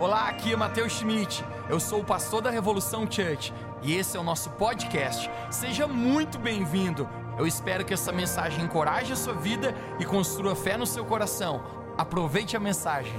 [0.00, 1.44] Olá, aqui é Matheus Schmidt.
[1.68, 5.30] Eu sou o pastor da Revolução Church e esse é o nosso podcast.
[5.50, 7.06] Seja muito bem-vindo.
[7.38, 11.62] Eu espero que essa mensagem encoraje a sua vida e construa fé no seu coração.
[11.98, 13.12] Aproveite a mensagem.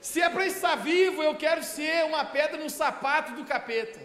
[0.00, 4.00] Se é para estar vivo, eu quero ser uma pedra no sapato do capeta.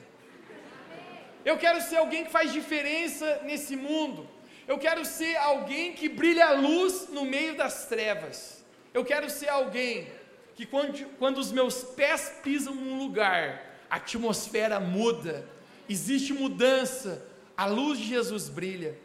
[1.44, 4.38] Eu quero ser alguém que faz diferença nesse mundo.
[4.70, 8.64] Eu quero ser alguém que brilha a luz no meio das trevas.
[8.94, 10.08] Eu quero ser alguém
[10.56, 15.50] que, quando, quando os meus pés pisam num lugar, a atmosfera muda,
[15.90, 17.26] existe mudança,
[17.58, 18.96] a luz de Jesus brilha.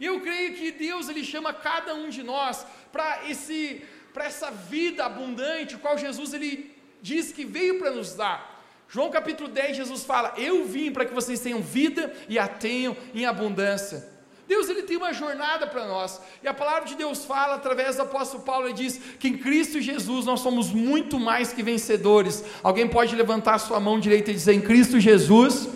[0.00, 3.84] E eu creio que Deus ele chama cada um de nós para esse
[4.14, 8.64] para essa vida abundante, qual Jesus ele diz que veio para nos dar.
[8.88, 12.96] João capítulo 10, Jesus fala: Eu vim para que vocês tenham vida e a tenham
[13.14, 14.11] em abundância.
[14.46, 16.20] Deus ele tem uma jornada para nós.
[16.42, 19.80] E a palavra de Deus fala através do apóstolo Paulo, ele diz que em Cristo
[19.80, 22.44] Jesus nós somos muito mais que vencedores.
[22.62, 25.68] Alguém pode levantar a sua mão direita e dizer: Em Cristo Jesus,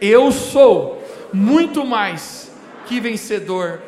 [0.00, 2.50] eu sou muito mais
[2.86, 3.82] que vencedor.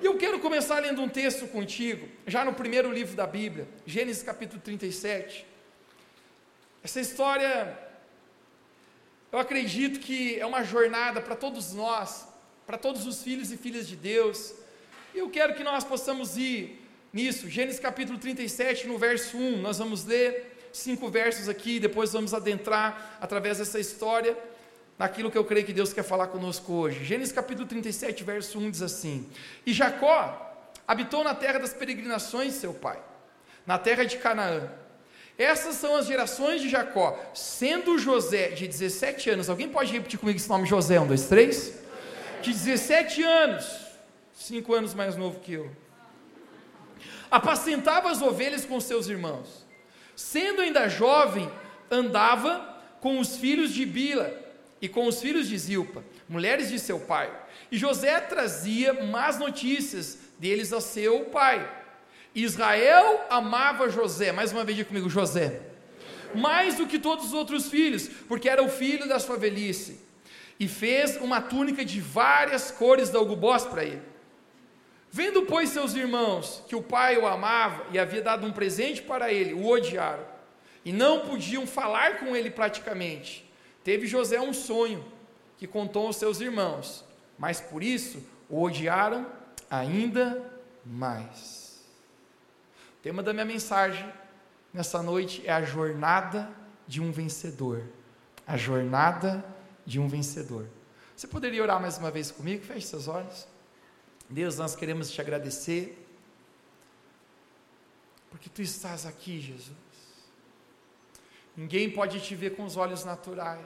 [0.00, 4.22] E eu quero começar lendo um texto contigo, já no primeiro livro da Bíblia, Gênesis
[4.22, 5.46] capítulo 37.
[6.82, 7.86] Essa história
[9.32, 12.26] eu acredito que é uma jornada para todos nós,
[12.66, 14.52] para todos os filhos e filhas de Deus.
[15.14, 17.48] E eu quero que nós possamos ir nisso.
[17.48, 23.18] Gênesis capítulo 37, no verso 1, nós vamos ler cinco versos aqui, depois vamos adentrar
[23.20, 24.36] através dessa história
[24.98, 27.04] naquilo que eu creio que Deus quer falar conosco hoje.
[27.04, 29.28] Gênesis capítulo 37, verso 1 diz assim:
[29.64, 30.42] E Jacó
[30.86, 32.98] habitou na terra das peregrinações seu pai,
[33.64, 34.68] na terra de Canaã.
[35.38, 39.50] Essas são as gerações de Jacó, sendo José de 17 anos.
[39.50, 40.98] Alguém pode repetir comigo esse nome José?
[40.98, 41.85] Um, dois, três.
[42.42, 43.66] De 17 anos,
[44.32, 45.70] cinco anos mais novo que eu.
[47.30, 49.66] Apacentava as ovelhas com seus irmãos.
[50.14, 51.50] Sendo ainda jovem,
[51.90, 54.32] andava com os filhos de Bila
[54.80, 57.32] e com os filhos de Zilpa, mulheres de seu pai.
[57.70, 61.84] E José trazia más notícias deles a seu pai
[62.36, 65.62] Israel amava José, mais uma vez comigo, José,
[66.34, 69.98] mais do que todos os outros filhos, porque era o filho da sua velhice,
[70.58, 74.02] e fez uma túnica de várias cores da algubós para ele.
[75.10, 79.32] Vendo, pois, seus irmãos que o pai o amava e havia dado um presente para
[79.32, 80.24] ele, o odiaram,
[80.84, 83.48] e não podiam falar com ele praticamente.
[83.84, 85.04] Teve José um sonho
[85.56, 87.04] que contou aos seus irmãos,
[87.38, 89.26] mas por isso o odiaram
[89.70, 90.50] ainda
[90.84, 91.66] mais
[93.06, 94.04] tema da minha mensagem
[94.74, 96.50] nessa noite é a jornada
[96.88, 97.84] de um vencedor.
[98.44, 99.55] A jornada de
[100.00, 100.66] um vencedor.
[101.16, 102.64] Você poderia orar mais uma vez comigo?
[102.64, 103.46] Feche seus olhos.
[104.28, 106.04] Deus, nós queremos te agradecer,
[108.28, 109.70] porque tu estás aqui, Jesus.
[111.56, 113.64] Ninguém pode te ver com os olhos naturais,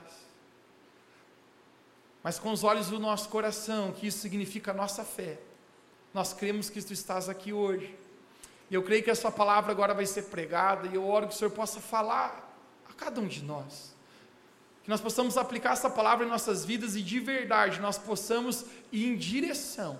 [2.23, 5.39] mas com os olhos do nosso coração, que isso significa a nossa fé.
[6.13, 7.97] Nós cremos que tu estás aqui hoje.
[8.69, 11.33] E eu creio que a sua palavra agora vai ser pregada, e eu oro que
[11.33, 12.55] o Senhor possa falar
[12.87, 13.93] a cada um de nós.
[14.91, 19.15] Nós possamos aplicar essa palavra em nossas vidas e de verdade nós possamos ir em
[19.15, 19.97] direção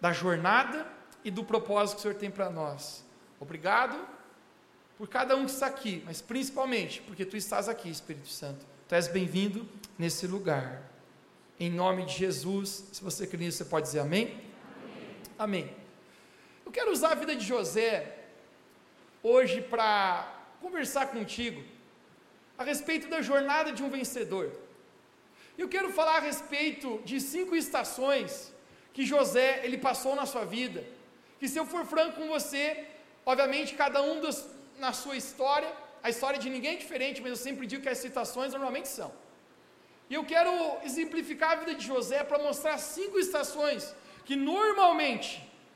[0.00, 0.84] da jornada
[1.24, 3.04] e do propósito que o Senhor tem para nós.
[3.38, 3.96] Obrigado
[4.98, 8.66] por cada um que está aqui, mas principalmente porque tu estás aqui, Espírito Santo.
[8.88, 9.64] Tu és bem-vindo
[9.96, 10.82] nesse lugar.
[11.60, 14.42] Em nome de Jesus, se você crê nisso, você pode dizer amém?
[15.38, 15.62] Amém.
[15.62, 15.76] amém.
[16.66, 18.26] Eu quero usar a vida de José
[19.22, 21.62] hoje para conversar contigo
[22.60, 24.46] a respeito da jornada de um vencedor.
[25.56, 28.30] Eu quero falar a respeito de cinco estações
[28.94, 30.80] que José ele passou na sua vida.
[31.38, 32.64] Que se eu for franco com você,
[33.24, 34.44] obviamente cada um dos,
[34.84, 35.72] na sua história,
[36.02, 39.10] a história de ninguém é diferente, mas eu sempre digo que as citações normalmente são.
[40.10, 40.52] E eu quero
[40.84, 43.94] exemplificar a vida de José para mostrar cinco estações
[44.26, 45.30] que normalmente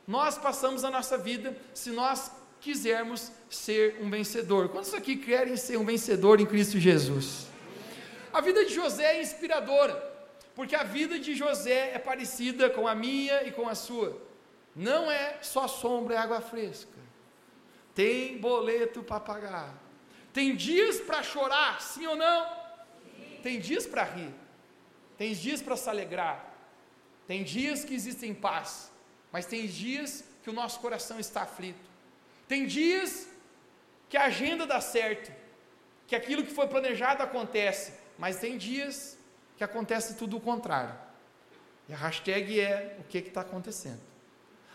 [0.06, 2.30] nós passamos a nossa vida se nós
[2.64, 4.69] quisermos ser um vencedor.
[4.70, 7.46] Quantos aqui querem ser um vencedor em Cristo Jesus?
[8.32, 9.94] A vida de José é inspiradora,
[10.55, 14.20] porque a vida de José é parecida com a minha e com a sua.
[14.75, 16.99] Não é só sombra e água fresca.
[17.94, 19.72] Tem boleto para pagar.
[20.32, 22.40] Tem dias para chorar, sim ou não?
[23.43, 24.34] Tem dias para rir.
[25.16, 26.52] Tem dias para se alegrar.
[27.28, 28.90] Tem dias que existem paz
[29.34, 31.90] mas tem dias que o nosso coração está aflito.
[32.46, 33.29] Tem dias
[34.08, 35.32] que a agenda dá certo,
[36.06, 39.19] que aquilo que foi planejado acontece, mas tem dias
[39.56, 40.94] que acontece tudo o contrário.
[41.88, 44.00] E a hashtag é o que está acontecendo.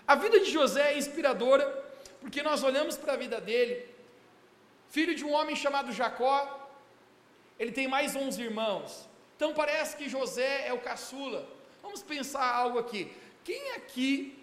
[0.07, 1.65] A vida de José é inspiradora,
[2.19, 3.87] porque nós olhamos para a vida dele,
[4.89, 6.69] filho de um homem chamado Jacó,
[7.57, 11.47] ele tem mais 11 irmãos, então parece que José é o caçula.
[11.81, 13.11] Vamos pensar algo aqui.
[13.43, 14.38] Quem aqui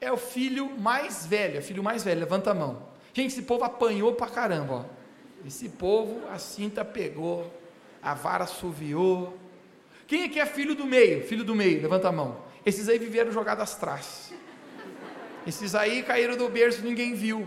[0.00, 1.58] é o filho mais velho?
[1.58, 2.82] É filho mais velho, levanta a mão.
[3.12, 4.84] Gente, esse povo apanhou pra caramba, ó.
[5.46, 7.52] Esse povo, a cinta pegou,
[8.02, 9.36] a vara suviou.
[10.06, 11.22] Quem aqui é filho do meio?
[11.26, 12.38] Filho do meio, levanta a mão.
[12.64, 14.32] Esses aí viveram jogadas atrás.
[15.46, 17.46] Esses aí caíram do berço, ninguém viu.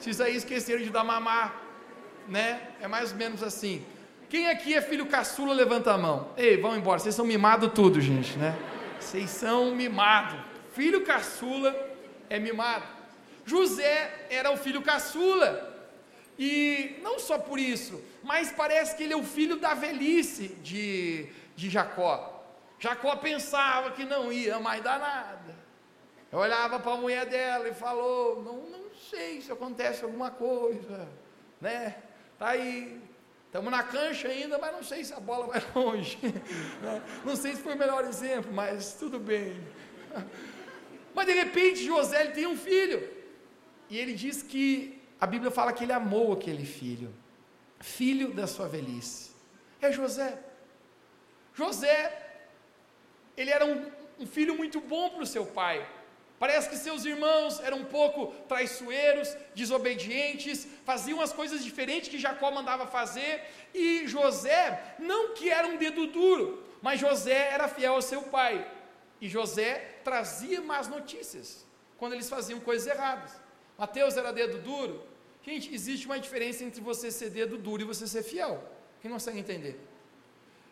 [0.00, 1.60] Esses aí esqueceram de dar mamar,
[2.26, 2.60] né?
[2.80, 3.84] É mais ou menos assim.
[4.28, 6.28] Quem aqui é filho caçula, levanta a mão.
[6.36, 8.56] Ei, vão embora, vocês são mimados tudo, gente, né?
[8.98, 10.47] Vocês são mimados.
[10.78, 11.74] Filho caçula
[12.30, 12.86] é mimado.
[13.44, 15.76] José era o filho caçula.
[16.38, 21.26] E não só por isso, mas parece que ele é o filho da velhice de,
[21.56, 22.44] de Jacó.
[22.78, 25.56] Jacó pensava que não ia mais dar nada.
[26.30, 31.08] Eu olhava para a mulher dela e falou: não, não sei se acontece alguma coisa,
[31.60, 31.96] né?
[32.38, 33.02] Tá aí,
[33.46, 36.20] estamos na cancha ainda, mas não sei se a bola vai longe.
[36.80, 37.02] Né?
[37.24, 39.60] Não sei se foi o melhor exemplo, mas tudo bem.
[41.18, 42.98] Mas de repente José ele tem um filho
[43.90, 47.12] e ele diz que a Bíblia fala que ele amou aquele filho,
[47.80, 49.32] filho da sua velhice.
[49.82, 50.38] É José.
[51.52, 51.96] José,
[53.36, 55.84] ele era um, um filho muito bom para o seu pai.
[56.38, 62.52] Parece que seus irmãos eram um pouco traiçoeiros, desobedientes, faziam as coisas diferentes que Jacó
[62.52, 63.42] mandava fazer,
[63.74, 68.64] e José, não que era um dedo duro, mas José era fiel ao seu pai.
[69.20, 71.66] E José trazia más notícias
[71.98, 73.32] quando eles faziam coisas erradas.
[73.76, 74.94] Mateus era dedo duro.
[75.42, 78.54] Gente, existe uma diferença entre você ser dedo duro e você ser fiel.
[79.00, 79.78] Quem consegue entender?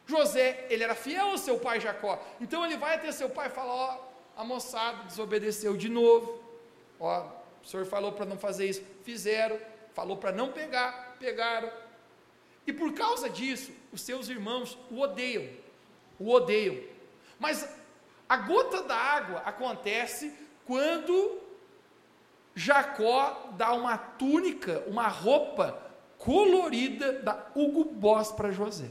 [0.06, 2.14] José, ele era fiel ao seu pai Jacó.
[2.40, 3.88] Então ele vai até seu pai e fala: Ó,
[4.36, 6.42] a moçada desobedeceu de novo.
[6.98, 7.26] Ó,
[7.62, 9.58] o senhor falou para não fazer isso, fizeram.
[9.92, 11.70] Falou para não pegar, pegaram.
[12.66, 15.48] E por causa disso, os seus irmãos o odeiam.
[16.18, 16.76] O odeiam.
[17.38, 17.66] Mas
[18.28, 20.34] a gota da água acontece
[20.64, 21.40] quando
[22.54, 25.78] Jacó dá uma túnica, uma roupa
[26.18, 28.90] colorida da Hugo Boss para José.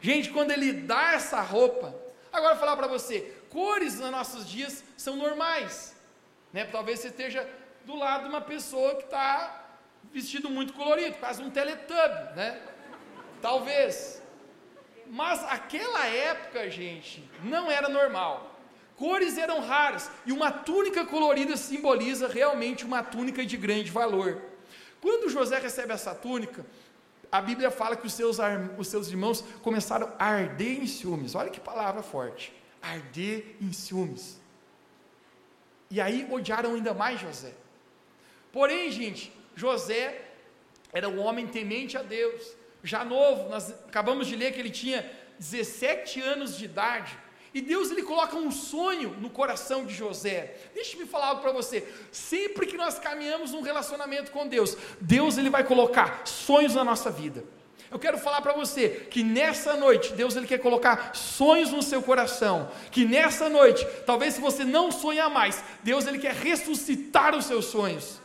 [0.00, 1.94] Gente, quando ele dá essa roupa,
[2.32, 5.96] agora eu vou falar para você, cores nos nossos dias são normais.
[6.52, 6.64] Né?
[6.64, 7.48] Talvez você esteja
[7.84, 9.66] do lado de uma pessoa que está
[10.12, 12.62] vestido muito colorido, quase um teletubb, né?
[13.42, 14.22] Talvez.
[15.10, 18.58] Mas aquela época, gente, não era normal.
[18.96, 24.42] Cores eram raras e uma túnica colorida simboliza realmente uma túnica de grande valor.
[25.00, 26.66] Quando José recebe essa túnica,
[27.30, 28.38] a Bíblia fala que os seus,
[28.76, 31.34] os seus irmãos começaram a arder em ciúmes.
[31.34, 32.52] Olha que palavra forte.
[32.82, 34.40] Arder em ciúmes.
[35.90, 37.52] E aí odiaram ainda mais José.
[38.52, 40.22] Porém, gente, José
[40.92, 45.08] era um homem temente a Deus já novo, nós acabamos de ler que ele tinha
[45.38, 47.18] 17 anos de idade.
[47.54, 50.54] E Deus ele coloca um sonho no coração de José.
[50.74, 51.86] Deixa-me falar algo para você.
[52.12, 57.10] Sempre que nós caminhamos num relacionamento com Deus, Deus ele vai colocar sonhos na nossa
[57.10, 57.42] vida.
[57.90, 62.02] Eu quero falar para você que nessa noite Deus ele quer colocar sonhos no seu
[62.02, 62.70] coração.
[62.90, 67.64] Que nessa noite, talvez se você não sonhar mais, Deus ele quer ressuscitar os seus
[67.64, 68.20] sonhos.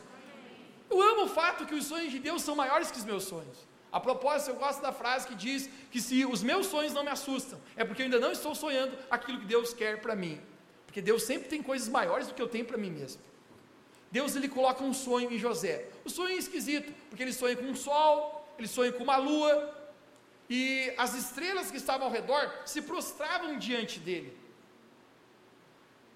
[0.90, 3.73] Eu amo o fato que os sonhos de Deus são maiores que os meus sonhos.
[3.94, 7.12] A propósito, eu gosto da frase que diz que se os meus sonhos não me
[7.12, 10.42] assustam, é porque eu ainda não estou sonhando aquilo que Deus quer para mim.
[10.88, 13.22] Porque Deus sempre tem coisas maiores do que eu tenho para mim mesmo.
[14.12, 15.90] Deus ele coloca um sonho em José.
[16.04, 19.54] O sonho é esquisito, porque ele sonha com um sol, ele sonha com uma lua,
[20.50, 24.36] e as estrelas que estavam ao redor se prostravam diante dele.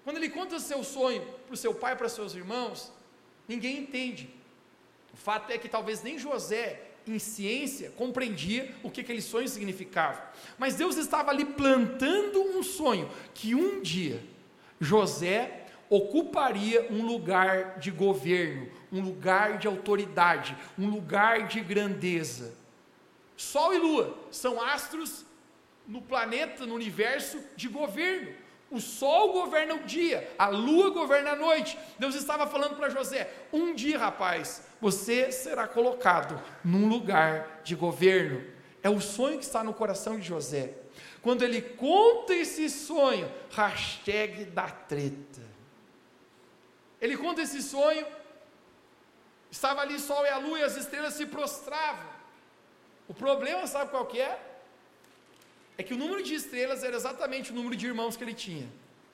[0.02, 2.92] Quando ele conta seu sonho para o seu pai para seus irmãos,
[3.46, 4.28] ninguém entende.
[5.14, 10.22] O fato é que talvez nem José em ciência, compreendia o que aquele sonho significava.
[10.58, 14.22] Mas Deus estava ali plantando um sonho que um dia
[14.80, 22.54] José ocuparia um lugar de governo, um lugar de autoridade, um lugar de grandeza.
[23.36, 25.24] Sol e lua são astros
[25.86, 28.32] no planeta, no universo de governo.
[28.70, 31.78] O sol governa o dia, a lua governa a noite.
[31.98, 38.44] Deus estava falando para José: um dia, rapaz, você será colocado num lugar de governo.
[38.82, 40.74] É o sonho que está no coração de José.
[41.22, 45.48] Quando ele conta esse sonho, hashtag da treta.
[47.00, 48.06] Ele conta esse sonho,
[49.50, 52.18] estava ali sol e a lua e as estrelas se prostravam.
[53.08, 54.47] O problema, sabe qual que é?
[55.78, 58.68] É que o número de estrelas era exatamente o número de irmãos que ele tinha.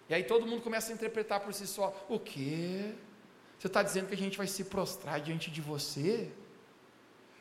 [0.08, 2.94] E aí todo mundo começa a interpretar por si só: o quê?
[3.58, 6.30] Você está dizendo que a gente vai se prostrar diante de você?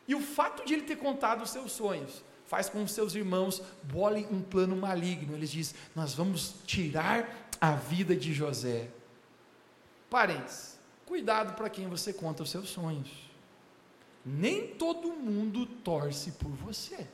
[0.06, 3.62] E o fato de ele ter contado os seus sonhos faz com que seus irmãos
[3.82, 5.34] bolem um plano maligno.
[5.34, 8.90] Eles dizem: Nós vamos tirar a vida de José.
[10.10, 13.10] Parentes, cuidado para quem você conta os seus sonhos.
[14.24, 17.06] Nem todo mundo torce por você.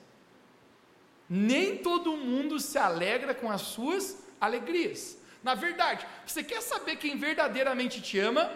[1.32, 5.16] Nem todo mundo se alegra com as suas alegrias.
[5.44, 8.50] Na verdade, você quer saber quem verdadeiramente te ama?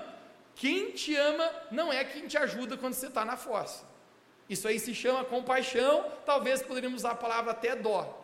[0.57, 3.85] Quem te ama não é quem te ajuda quando você está na fossa.
[4.49, 8.21] Isso aí se chama compaixão, talvez poderíamos usar a palavra até dó.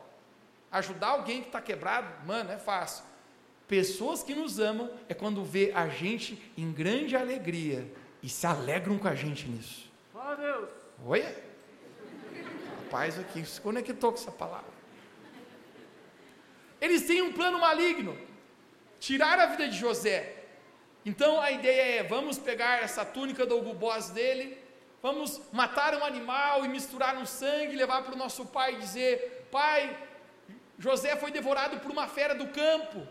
[0.72, 3.04] Ajudar alguém que está quebrado, mano, é fácil.
[3.68, 7.88] Pessoas que nos amam é quando vê a gente em grande alegria
[8.20, 9.88] e se alegram com a gente nisso.
[10.12, 10.68] Fala Deus.
[11.06, 11.49] Oi?
[12.90, 14.72] Rapaz, aqui se conectou com essa palavra.
[16.80, 18.18] Eles têm um plano maligno,
[18.98, 20.46] tirar a vida de José.
[21.06, 24.58] Então a ideia é: vamos pegar essa túnica do algoboz dele,
[25.00, 29.46] vamos matar um animal e misturar no sangue, levar para o nosso pai e dizer:
[29.52, 29.96] Pai,
[30.76, 33.06] José foi devorado por uma fera do campo,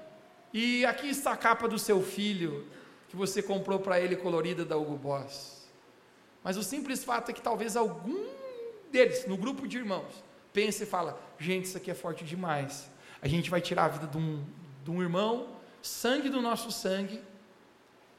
[0.53, 2.67] e aqui está a capa do seu filho,
[3.07, 5.69] que você comprou para ele colorida da Hugo Boss.
[6.43, 8.38] Mas o simples fato é que talvez algum
[8.91, 12.89] deles, no grupo de irmãos, pense e fala: gente, isso aqui é forte demais.
[13.21, 14.45] A gente vai tirar a vida de um,
[14.83, 17.21] de um irmão, sangue do nosso sangue.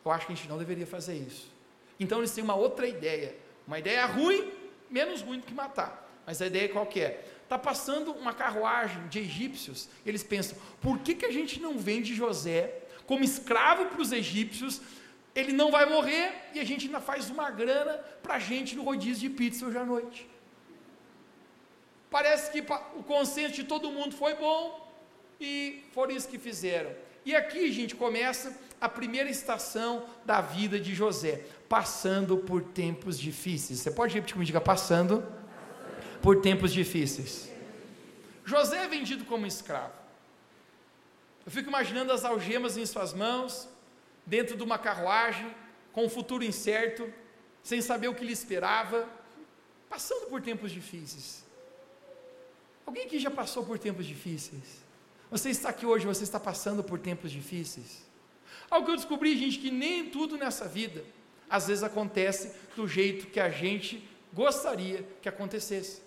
[0.05, 1.51] Eu acho que a gente não deveria fazer isso.
[1.99, 3.37] Então eles têm uma outra ideia.
[3.67, 4.51] Uma ideia ruim,
[4.91, 6.09] menos ruim do que matar.
[6.27, 7.25] Mas a ideia qual que é?
[7.43, 9.89] Está passando uma carruagem de egípcios.
[10.07, 14.81] Eles pensam: por que, que a gente não vende José como escravo para os egípcios?
[15.35, 18.83] Ele não vai morrer e a gente ainda faz uma grana para a gente no
[18.83, 20.29] rodízio de pizza hoje à noite.
[22.11, 22.61] Parece que
[22.97, 24.93] o consenso de todo mundo foi bom
[25.41, 26.91] e foram isso que fizeram.
[27.25, 33.79] E aqui, gente, começa a primeira estação da vida de José, passando por tempos difíceis.
[33.79, 35.25] Você pode repetir comigo, diga passando
[36.21, 37.51] por tempos difíceis.
[38.45, 39.93] José é vendido como escravo.
[41.47, 43.69] Eu fico imaginando as algemas em suas mãos,
[44.27, 45.55] dentro de uma carruagem,
[45.93, 47.13] com um futuro incerto,
[47.63, 49.09] sem saber o que lhe esperava,
[49.89, 51.45] passando por tempos difíceis.
[52.91, 54.85] Alguém aqui já passou por tempos difíceis?
[55.31, 58.05] Você está aqui hoje, você está passando por tempos difíceis.
[58.69, 61.05] Algo que eu descobri, gente, que nem tudo nessa vida
[61.49, 66.03] às vezes acontece do jeito que a gente gostaria que acontecesse.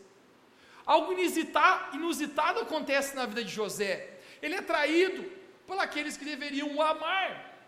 [0.85, 4.19] Algo inusitado acontece na vida de José.
[4.41, 5.23] Ele é traído
[5.65, 7.61] por aqueles que deveriam o amar.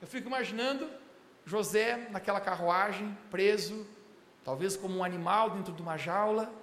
[0.00, 0.90] Eu fico imaginando
[1.46, 3.86] José naquela carruagem, preso,
[4.42, 6.61] talvez como um animal dentro de uma jaula,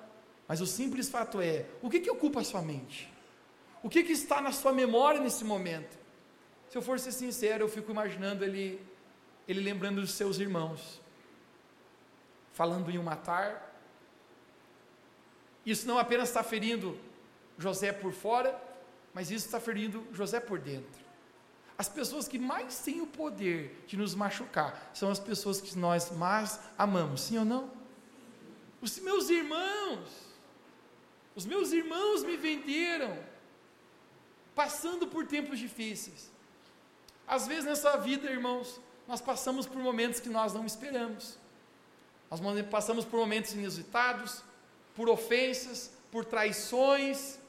[0.50, 3.14] mas o simples fato é: o que, que ocupa a sua mente?
[3.84, 5.96] O que, que está na sua memória nesse momento?
[6.68, 8.82] Se eu for ser sincero, eu fico imaginando ele,
[9.48, 11.00] ele lembrando dos seus irmãos,
[12.52, 13.80] falando em o matar.
[15.64, 17.00] Isso não apenas está ferindo
[17.56, 18.60] José por fora,
[19.14, 21.00] mas isso está ferindo José por dentro.
[21.78, 26.12] As pessoas que mais têm o poder de nos machucar são as pessoas que nós
[26.12, 27.72] mais amamos, sim ou não?
[28.82, 30.29] Os meus irmãos,
[31.40, 33.12] os meus irmãos me venderam,
[34.54, 36.22] passando por tempos difíceis.
[37.36, 38.68] Às vezes nessa vida, irmãos,
[39.08, 41.38] nós passamos por momentos que nós não esperamos.
[42.30, 44.44] Nós passamos por momentos inusitados,
[44.98, 45.80] por ofensas,
[46.12, 47.40] por traições,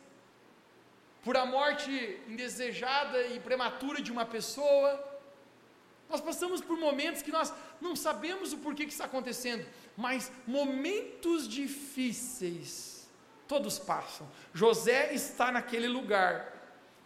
[1.24, 1.90] por a morte
[2.28, 4.90] indesejada e prematura de uma pessoa.
[6.08, 9.66] Nós passamos por momentos que nós não sabemos o porquê que está acontecendo,
[9.96, 12.89] mas momentos difíceis,
[13.50, 14.30] todos passam.
[14.54, 16.32] José está naquele lugar,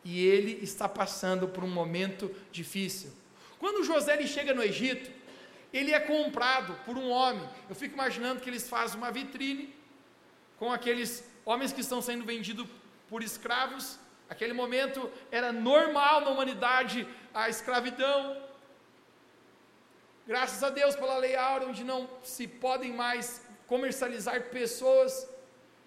[0.04, 3.10] e ele está passando por um momento difícil.
[3.58, 5.10] Quando José ele chega no Egito,
[5.72, 7.48] ele é comprado por um homem.
[7.70, 9.74] Eu fico imaginando que eles fazem uma vitrine
[10.58, 12.66] com aqueles homens que estão sendo vendidos
[13.08, 13.98] por escravos.
[14.28, 18.20] Aquele momento era normal na humanidade a escravidão.
[20.26, 25.26] Graças a Deus pela lei áurea, onde não se podem mais comercializar pessoas,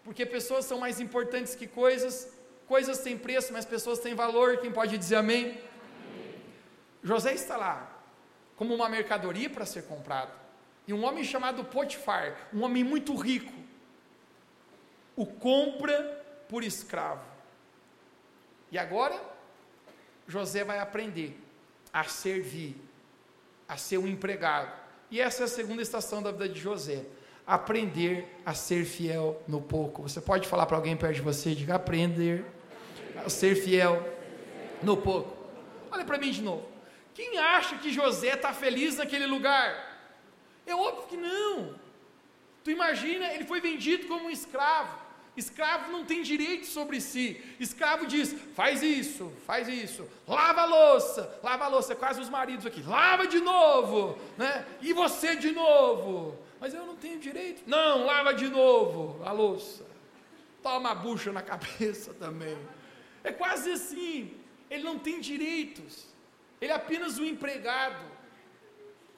[0.07, 2.31] porque pessoas são mais importantes que coisas.
[2.65, 4.59] Coisas têm preço, mas pessoas têm valor.
[4.59, 5.59] Quem pode dizer amém?
[7.03, 7.93] José está lá
[8.55, 10.31] como uma mercadoria para ser comprado.
[10.87, 13.51] E um homem chamado Potifar, um homem muito rico,
[15.13, 16.01] o compra
[16.47, 17.25] por escravo.
[18.71, 19.21] E agora,
[20.25, 21.37] José vai aprender
[21.91, 22.77] a servir,
[23.67, 24.71] a ser um empregado.
[25.11, 27.03] E essa é a segunda estação da vida de José.
[27.47, 30.01] Aprender a ser fiel no pouco.
[30.03, 32.45] Você pode falar para alguém perto de você, diga aprender
[33.29, 34.05] ser fiel
[34.81, 35.35] no pouco.
[35.91, 36.65] Olha para mim de novo.
[37.13, 39.85] Quem acha que José está feliz naquele lugar?
[40.65, 41.75] É óbvio que não.
[42.63, 45.07] Tu imagina, ele foi vendido como um escravo.
[45.35, 47.41] Escravo não tem direito sobre si.
[47.59, 51.93] Escravo diz: faz isso, faz isso, lava a louça, lava a louça.
[51.93, 54.65] É quase os maridos aqui, lava de novo, né?
[54.81, 56.37] E você de novo.
[56.59, 57.63] Mas eu não tenho direito.
[57.67, 59.85] Não, lava de novo a louça.
[60.63, 62.57] Toma a bucha na cabeça também.
[63.23, 64.33] É quase assim.
[64.69, 66.07] Ele não tem direitos.
[66.59, 68.03] Ele é apenas um empregado.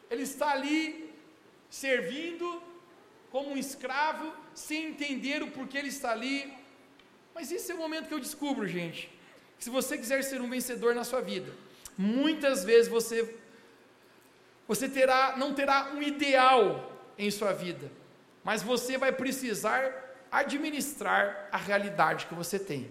[0.10, 1.14] Ele está ali
[1.70, 2.62] servindo
[3.32, 6.52] como um escravo, sem entender o porquê ele está ali.
[7.34, 9.10] Mas esse é o momento que eu descubro, gente,
[9.58, 11.54] que se você quiser ser um vencedor na sua vida,
[11.98, 13.38] muitas vezes você
[14.68, 16.89] você terá não terá um ideal
[17.20, 17.92] em sua vida,
[18.44, 19.94] mas você vai precisar
[20.32, 22.90] administrar a realidade que você tem.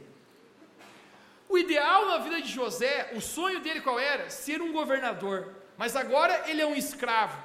[1.49, 4.28] O ideal na vida de José, o sonho dele qual era?
[4.28, 5.54] Ser um governador.
[5.78, 7.42] Mas agora ele é um escravo.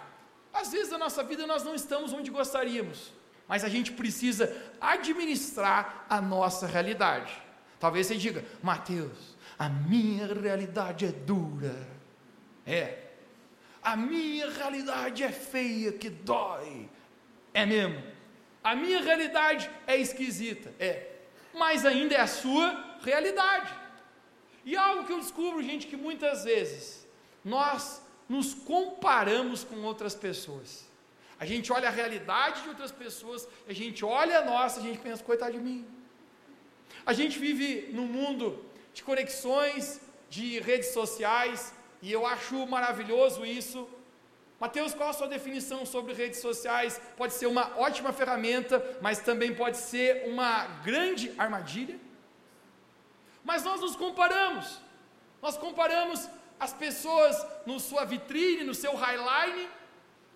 [0.54, 3.14] Às vezes na nossa vida nós não estamos onde gostaríamos,
[3.48, 7.42] mas a gente precisa administrar a nossa realidade.
[7.80, 11.76] Talvez você diga, Mateus, a minha realidade é dura.
[12.66, 13.03] É.
[13.84, 16.90] A minha realidade é feia, que dói.
[17.54, 18.02] É mesmo.
[18.64, 20.74] A minha realidade é esquisita.
[20.80, 21.08] É.
[21.54, 23.74] Mas ainda é a sua realidade.
[24.66, 27.06] E algo que eu descubro, gente, que muitas vezes
[27.44, 30.88] nós nos comparamos com outras pessoas.
[31.38, 35.00] A gente olha a realidade de outras pessoas, a gente olha a nossa, a gente
[35.00, 35.86] pensa, coitado de mim.
[37.06, 38.64] A gente vive num mundo
[38.94, 40.00] de conexões,
[40.30, 41.74] de redes sociais,
[42.04, 43.88] e eu acho maravilhoso isso.
[44.60, 47.00] Mateus, qual a sua definição sobre redes sociais?
[47.16, 51.98] Pode ser uma ótima ferramenta, mas também pode ser uma grande armadilha.
[53.42, 54.82] Mas nós nos comparamos.
[55.42, 56.28] Nós comparamos
[56.60, 59.70] as pessoas no sua vitrine, no seu highline,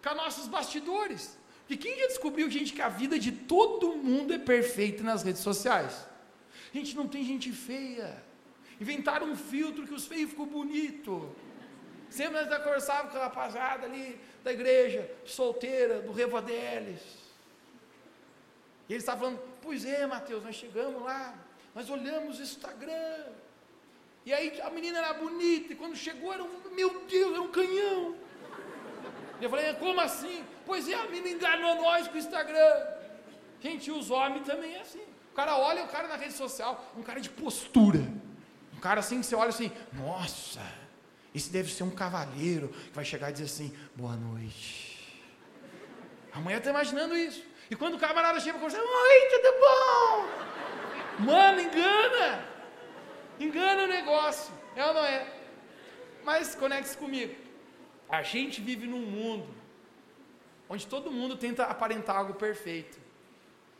[0.01, 1.37] com nossos bastidores.
[1.69, 5.41] E quem já descobriu, gente, que a vida de todo mundo é perfeita nas redes
[5.41, 6.07] sociais?
[6.73, 8.23] Gente, não tem gente feia.
[8.79, 11.23] Inventaram um filtro que os feios ficam bonitos.
[12.09, 17.01] Sempre nós conversávamos com a rapaziada ali da igreja, solteira, do Revadeles.
[18.87, 21.33] E eles estavam falando, pois é, Mateus, nós chegamos lá,
[21.75, 23.25] nós olhamos o Instagram.
[24.25, 27.51] E aí a menina era bonita, e quando chegou era um, meu Deus, era um
[27.51, 28.15] canhão.
[29.39, 30.43] E eu falei, como assim?
[30.65, 32.87] Pois é, a menina enganou nós com o Instagram.
[33.61, 35.03] Gente, os homens também é assim.
[35.31, 37.99] O cara olha o cara na rede social, um cara de postura.
[38.75, 40.61] Um cara assim que você olha assim, nossa,
[41.33, 45.23] esse deve ser um cavaleiro que vai chegar e dizer assim, boa noite.
[46.33, 47.43] A mulher está imaginando isso.
[47.69, 51.25] E quando o camarada chega para conversar, oi, tudo bom?
[51.25, 52.45] Mano, engana.
[53.39, 54.53] Engana o negócio.
[54.75, 55.33] É ou não é?
[56.23, 57.35] Mas conecte-se comigo.
[58.09, 59.47] A gente vive num mundo
[60.69, 62.99] onde todo mundo tenta aparentar algo perfeito.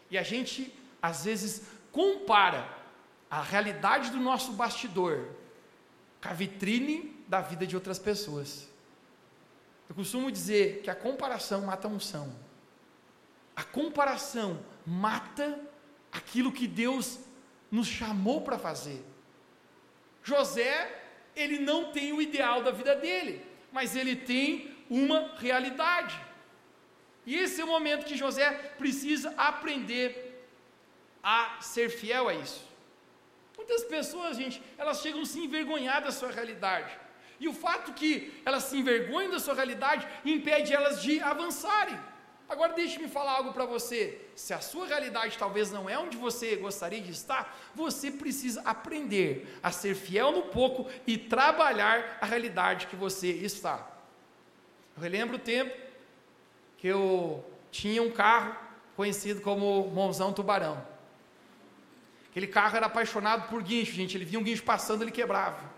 [0.10, 2.68] E a gente, às vezes, compara
[3.30, 5.28] a realidade do nosso bastidor
[6.22, 8.68] com a vitrine da vida de outras pessoas.
[9.90, 12.34] Eu costumo dizer que a comparação mata a unção.
[13.56, 15.60] A comparação mata
[16.12, 17.20] aquilo que Deus
[17.72, 19.04] nos chamou para fazer.
[20.24, 21.04] José,
[21.36, 26.20] ele não tem o ideal da vida dele, mas ele tem uma realidade.
[27.26, 30.48] E esse é o momento que José precisa aprender
[31.22, 32.66] a ser fiel a isso.
[33.58, 37.07] Muitas pessoas, gente, elas chegam a se envergonhar da sua realidade.
[37.40, 41.98] E o fato que elas se envergonham da sua realidade impede elas de avançarem.
[42.50, 44.22] Agora deixe-me falar algo para você.
[44.36, 49.60] Se a sua realidade talvez não é onde você gostaria de estar, você precisa aprender
[49.62, 53.86] a ser fiel no pouco e trabalhar a realidade que você está.
[54.96, 55.76] Eu relembro o tempo
[56.78, 58.56] que eu tinha um carro
[58.96, 60.84] conhecido como Monzão Tubarão.
[62.30, 64.16] Aquele carro era apaixonado por guincho, gente.
[64.16, 65.77] Ele via um guincho passando, ele quebrava.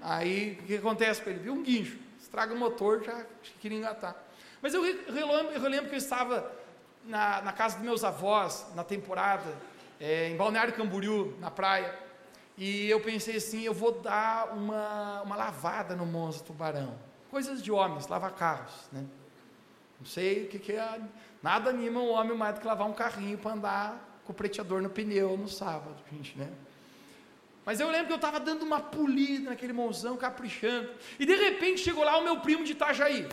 [0.00, 1.40] Aí o que acontece com ele?
[1.40, 3.24] Viu um guincho, estraga o motor, já
[3.60, 4.16] queria engatar.
[4.62, 6.50] Mas eu relembro, eu que eu estava
[7.04, 9.54] na, na, casa dos meus avós, na temporada,
[9.98, 11.98] é, em Balneário Camboriú, na praia,
[12.56, 16.94] e eu pensei assim, eu vou dar uma, uma lavada no Monza Tubarão.
[17.30, 19.04] Coisas de homens, lavar carros, né?
[19.98, 21.00] Não sei o que, que é,
[21.42, 24.82] nada anima um homem mais do que lavar um carrinho para andar com o preteador
[24.82, 26.50] no pneu no sábado, gente, né?
[27.64, 31.80] Mas eu lembro que eu estava dando uma polida naquele monzão, caprichando, e de repente
[31.80, 33.28] chegou lá o meu primo de Itajaí,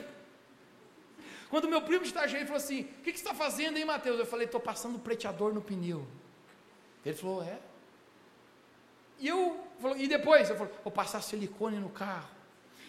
[1.50, 4.20] quando meu primo de Itajaí falou assim: O que, que você está fazendo, hein, Mateus?
[4.20, 6.06] Eu falei: Estou passando preteador no pneu.
[7.06, 7.58] Ele falou: É?
[9.20, 9.60] E eu,
[9.98, 12.30] e depois, eu falei, vou passar silicone no carro.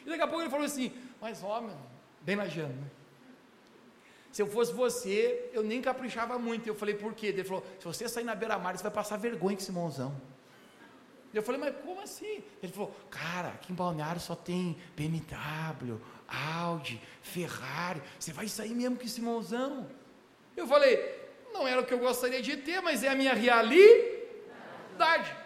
[0.05, 1.75] E daqui a pouco ele falou assim, mas homem,
[2.21, 2.91] bem lajeando, né?
[4.31, 6.67] Se eu fosse você, eu nem caprichava muito.
[6.67, 7.29] Eu falei, por quê?
[7.29, 10.15] Ele falou, se você sair na beira-mar, você vai passar vergonha com esse mãozão.
[11.33, 12.43] Eu falei, mas como assim?
[12.63, 18.97] Ele falou, cara, aqui em Balneário só tem BMW, Audi, Ferrari, você vai sair mesmo
[18.97, 19.89] com esse mãozão?
[20.57, 20.97] Eu falei,
[21.53, 25.37] não era o que eu gostaria de ter, mas é a minha realidade.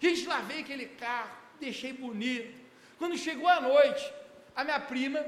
[0.00, 2.58] Gente, lavei aquele carro, deixei bonito.
[2.98, 4.12] Quando chegou a noite,
[4.54, 5.24] a minha prima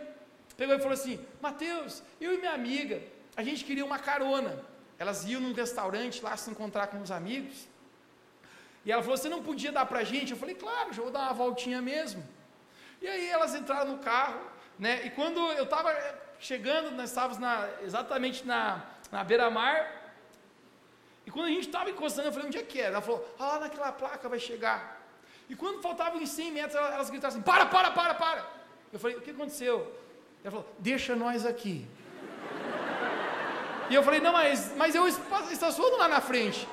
[0.57, 3.03] pegou e falou assim: Mateus, eu e minha amiga,
[3.37, 4.65] a gente queria uma carona.
[4.99, 7.69] Elas iam num restaurante lá se encontrar com os amigos.
[8.85, 10.33] E ela falou: Você não podia dar para a gente?
[10.33, 12.27] Eu falei: Claro, já vou dar uma voltinha mesmo.
[13.01, 14.41] E aí elas entraram no carro,
[14.79, 15.03] né?
[15.05, 15.95] E quando eu estava
[16.39, 20.01] chegando, nós estávamos na, exatamente na, na beira-mar.
[21.27, 22.87] E quando a gente estava encostando, eu falei: Onde é que é?
[22.87, 24.99] Ela falou: Ah, lá naquela placa vai chegar.
[25.49, 28.47] E quando faltavam em 100 metros, elas gritaram assim: Para, para, para, para.
[28.93, 29.95] Eu falei: O que aconteceu?
[30.43, 31.87] Ela falou: Deixa nós aqui.
[33.91, 36.67] E eu falei: Não, mas, mas eu estaciono lá na frente.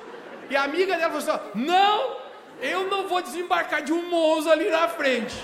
[0.50, 2.16] E a amiga dela falou assim: Não,
[2.60, 5.36] eu não vou desembarcar de um Monza ali na frente.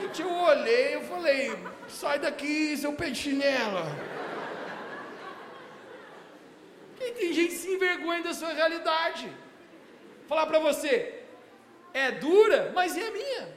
[0.00, 3.86] Gente, eu olhei, eu falei: Sai daqui, seu chinela.
[7.00, 9.26] E tem gente que se envergonha da sua realidade.
[9.26, 11.22] Vou falar para você,
[11.94, 13.48] é dura, mas é minha.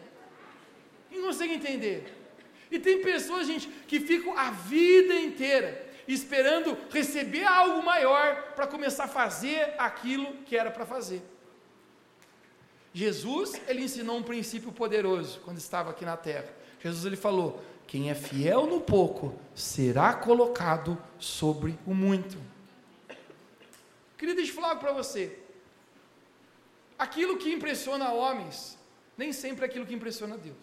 [1.12, 2.06] E não consegue entender.
[2.72, 9.06] E tem pessoas, gente, que ficam a vida inteira esperando receber algo maior para começar
[9.06, 11.22] a fazer aquilo que era para fazer.
[12.94, 16.54] Jesus, ele ensinou um princípio poderoso quando estava aqui na terra.
[16.80, 22.38] Jesus ele falou: "Quem é fiel no pouco será colocado sobre o muito".
[24.18, 25.40] Queria deixar falar para você.
[26.98, 28.78] Aquilo que impressiona homens,
[29.18, 30.56] nem sempre é aquilo que impressiona Deus.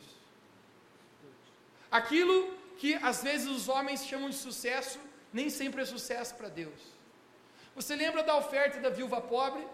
[1.90, 4.98] Aquilo que às vezes os homens chamam de sucesso,
[5.32, 6.80] nem sempre é sucesso para Deus.
[7.74, 9.66] Você lembra da oferta da viúva pobre?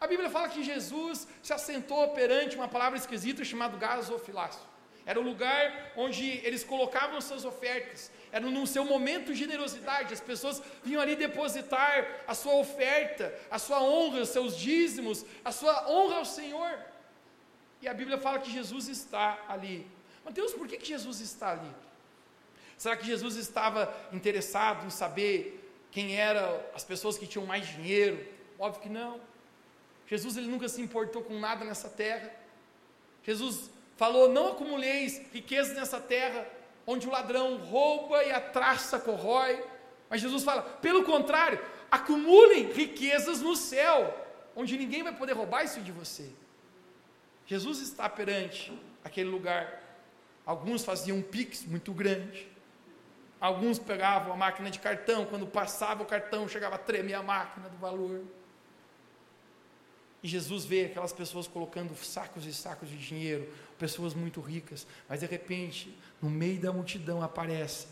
[0.00, 4.60] A Bíblia fala que Jesus se assentou perante uma palavra esquisita chamada gasofilácio.
[5.06, 8.10] Era o lugar onde eles colocavam suas ofertas.
[8.32, 10.12] Era no seu momento de generosidade.
[10.12, 15.52] As pessoas vinham ali depositar a sua oferta, a sua honra, os seus dízimos, a
[15.52, 16.76] sua honra ao Senhor.
[17.80, 19.86] E a Bíblia fala que Jesus está ali.
[20.24, 21.72] Mas Deus, por que, que Jesus está ali?
[22.76, 28.22] Será que Jesus estava interessado em saber quem eram as pessoas que tinham mais dinheiro?
[28.58, 29.20] Óbvio que não.
[30.06, 32.30] Jesus ele nunca se importou com nada nessa terra.
[33.22, 36.46] Jesus falou: Não acumuleis riquezas nessa terra,
[36.86, 39.62] onde o ladrão rouba e a traça corrói.
[40.08, 41.58] Mas Jesus fala: pelo contrário,
[41.90, 44.14] acumulem riquezas no céu,
[44.54, 46.30] onde ninguém vai poder roubar isso de você.
[47.46, 48.72] Jesus está perante
[49.04, 49.82] aquele lugar.
[50.44, 52.48] Alguns faziam um pix muito grande.
[53.40, 57.68] Alguns pegavam a máquina de cartão, quando passava o cartão, chegava a tremer a máquina
[57.68, 58.22] do valor.
[60.22, 65.20] E Jesus vê aquelas pessoas colocando sacos e sacos de dinheiro, pessoas muito ricas, mas
[65.20, 67.88] de repente, no meio da multidão aparece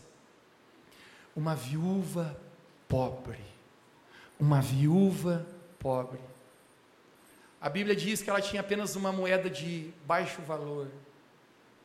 [1.35, 2.39] uma viúva
[2.87, 3.39] pobre.
[4.39, 5.45] Uma viúva
[5.79, 6.19] pobre.
[7.61, 10.89] A Bíblia diz que ela tinha apenas uma moeda de baixo valor.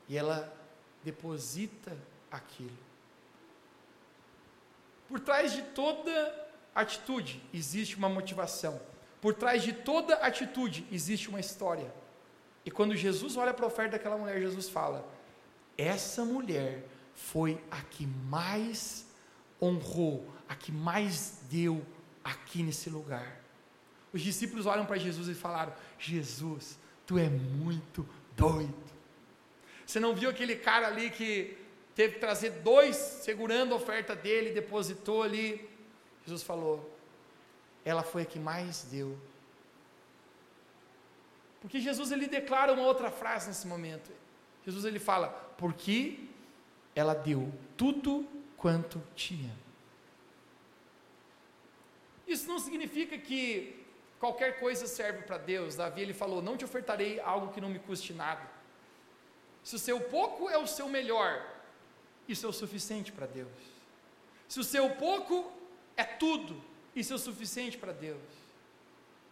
[0.09, 0.53] E ela
[1.05, 1.97] deposita
[2.31, 2.90] aquilo.
[5.11, 8.81] Por trás de toda atitude existe uma motivação.
[9.21, 11.93] Por trás de toda atitude existe uma história.
[12.65, 15.05] E quando Jesus olha para a oferta daquela mulher, Jesus fala:
[15.77, 19.05] Essa mulher foi a que mais
[19.61, 21.85] honrou, a que mais deu
[22.23, 23.41] aqui nesse lugar.
[24.13, 28.75] Os discípulos olham para Jesus e falaram: Jesus, tu é muito doido.
[29.85, 31.59] Você não viu aquele cara ali que
[31.95, 35.69] teve que trazer dois segurando a oferta dele, depositou ali.
[36.25, 36.91] Jesus falou:
[37.85, 39.19] ela foi a que mais deu.
[41.61, 44.11] Porque Jesus ele declara uma outra frase nesse momento.
[44.65, 46.29] Jesus ele fala: porque
[46.95, 48.27] ela deu tudo
[48.57, 49.55] quanto tinha.
[52.27, 53.85] Isso não significa que
[54.19, 55.75] qualquer coisa serve para Deus.
[55.75, 58.49] Davi ele falou: não te ofertarei algo que não me custe nada.
[59.63, 61.45] Se o seu pouco é o seu melhor,
[62.29, 63.49] isso é o suficiente para Deus.
[64.49, 65.53] Se o seu pouco
[65.97, 66.61] é tudo,
[66.95, 68.21] isso é o suficiente para Deus.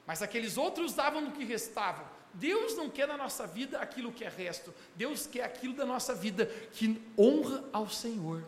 [0.07, 2.11] Mas aqueles outros davam no que restava.
[2.33, 4.75] Deus não quer na nossa vida aquilo que é resto.
[4.95, 8.45] Deus quer aquilo da nossa vida que honra ao Senhor.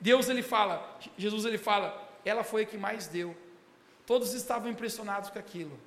[0.00, 3.36] Deus ele fala, Jesus ele fala, ela foi a que mais deu.
[4.06, 5.78] Todos estavam impressionados com aquilo.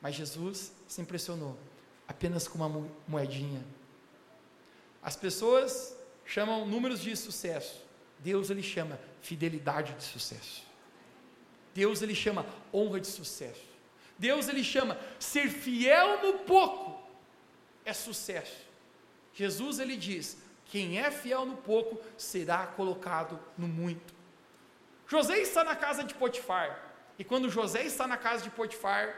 [0.00, 1.56] Mas Jesus se impressionou
[2.06, 3.64] apenas com uma moedinha.
[5.02, 7.82] As pessoas chamam números de sucesso.
[8.18, 10.62] Deus ele chama fidelidade de sucesso.
[11.74, 13.74] Deus ele chama honra de sucesso.
[14.18, 17.02] Deus ele chama ser fiel no pouco
[17.84, 18.64] é sucesso.
[19.32, 24.14] Jesus ele diz: quem é fiel no pouco será colocado no muito.
[25.06, 26.92] José está na casa de Potifar.
[27.18, 29.14] E quando José está na casa de Potifar,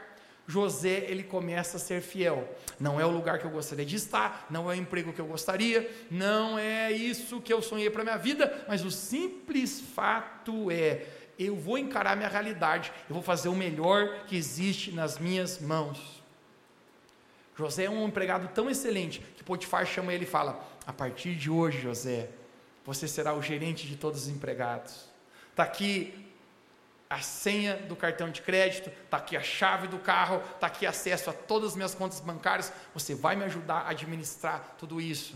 [0.47, 2.47] José ele começa a ser fiel.
[2.79, 5.27] Não é o lugar que eu gostaria de estar, não é o emprego que eu
[5.27, 11.05] gostaria, não é isso que eu sonhei para minha vida, mas o simples fato é
[11.37, 16.23] eu vou encarar minha realidade, eu vou fazer o melhor que existe nas minhas mãos.
[17.55, 21.49] José é um empregado tão excelente que Potifar chama ele e fala: A partir de
[21.49, 22.29] hoje, José,
[22.85, 25.09] você será o gerente de todos os empregados.
[25.51, 26.26] Está aqui
[27.09, 31.29] a senha do cartão de crédito, está aqui a chave do carro, está aqui acesso
[31.29, 32.71] a todas as minhas contas bancárias.
[32.93, 35.35] Você vai me ajudar a administrar tudo isso.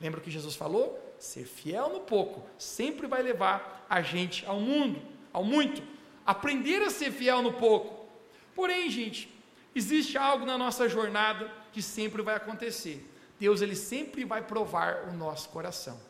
[0.00, 1.00] Lembra o que Jesus falou?
[1.18, 5.82] Ser fiel no pouco sempre vai levar a gente ao mundo ao muito,
[6.24, 8.06] aprender a ser fiel no pouco.
[8.54, 9.28] Porém, gente,
[9.74, 13.04] existe algo na nossa jornada que sempre vai acontecer.
[13.38, 16.00] Deus ele sempre vai provar o nosso coração.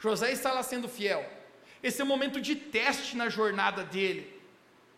[0.00, 1.24] José está lá sendo fiel.
[1.82, 4.40] Esse é o momento de teste na jornada dele.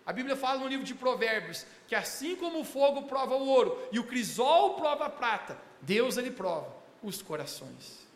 [0.04, 3.88] A Bíblia fala no livro de Provérbios que assim como o fogo prova o ouro
[3.92, 8.06] e o crisol prova a prata, Deus ele prova os corações.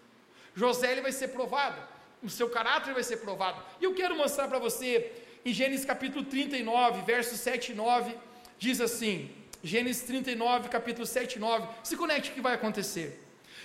[0.55, 1.81] José ele vai ser provado
[2.23, 3.63] o seu caráter vai ser provado.
[3.81, 5.13] E eu quero mostrar para você,
[5.45, 8.17] em Gênesis capítulo 39, versos 7 e 9,
[8.59, 9.31] diz assim:
[9.63, 13.23] Gênesis 39, capítulo 7 e 9, se conecte o que vai acontecer.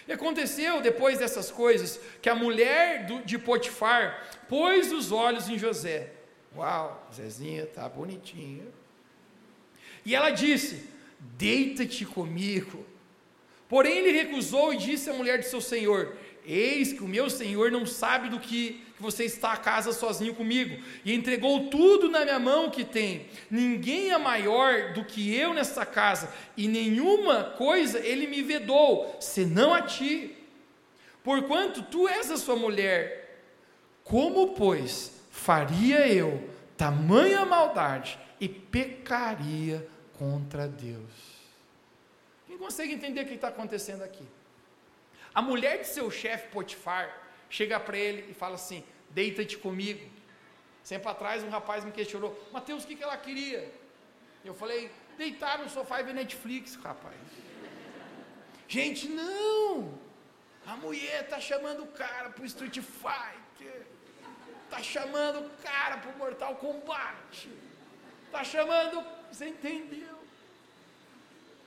[0.07, 5.57] E aconteceu depois dessas coisas que a mulher do, de Potifar pôs os olhos em
[5.57, 6.11] José.
[6.55, 8.65] Uau, Zezinha tá bonitinha.
[10.05, 10.87] E ela disse:
[11.19, 12.85] Deita-te comigo.
[13.69, 17.71] Porém ele recusou e disse à mulher de seu senhor: Eis que o meu senhor
[17.71, 22.23] não sabe do que, que você está a casa sozinho comigo, e entregou tudo na
[22.23, 23.27] minha mão que tem.
[23.49, 29.73] Ninguém é maior do que eu nesta casa, e nenhuma coisa ele me vedou, senão
[29.73, 30.37] a ti.
[31.23, 33.41] Porquanto tu és a sua mulher,
[34.03, 39.87] como, pois, faria eu tamanha maldade e pecaria
[40.17, 41.11] contra Deus?
[42.47, 44.25] Quem consegue entender o que está acontecendo aqui?
[45.33, 48.83] A mulher de seu chefe Potifar chega para ele e fala assim:
[49.13, 50.09] Deita-te comigo.
[50.83, 53.71] Sempre atrás um rapaz me questionou: Mateus, o que, que ela queria?
[54.43, 57.15] Eu falei: Deitar no sofá e ver Netflix, rapaz.
[58.67, 59.99] Gente, não!
[60.65, 63.85] A mulher está chamando o cara para o Street Fighter.
[64.65, 67.49] Está chamando o cara para o Mortal Kombat.
[68.25, 69.05] Está chamando.
[69.31, 70.17] Você entendeu?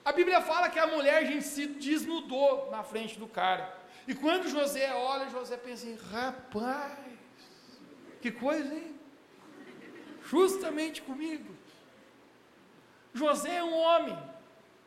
[0.04, 3.72] A Bíblia fala que a mulher, gente, se desnudou na frente do cara.
[4.06, 6.98] E quando José olha, José pensa assim: rapaz,
[8.24, 8.98] que coisa, hein?
[10.32, 11.54] Justamente comigo.
[13.12, 14.18] José é um homem,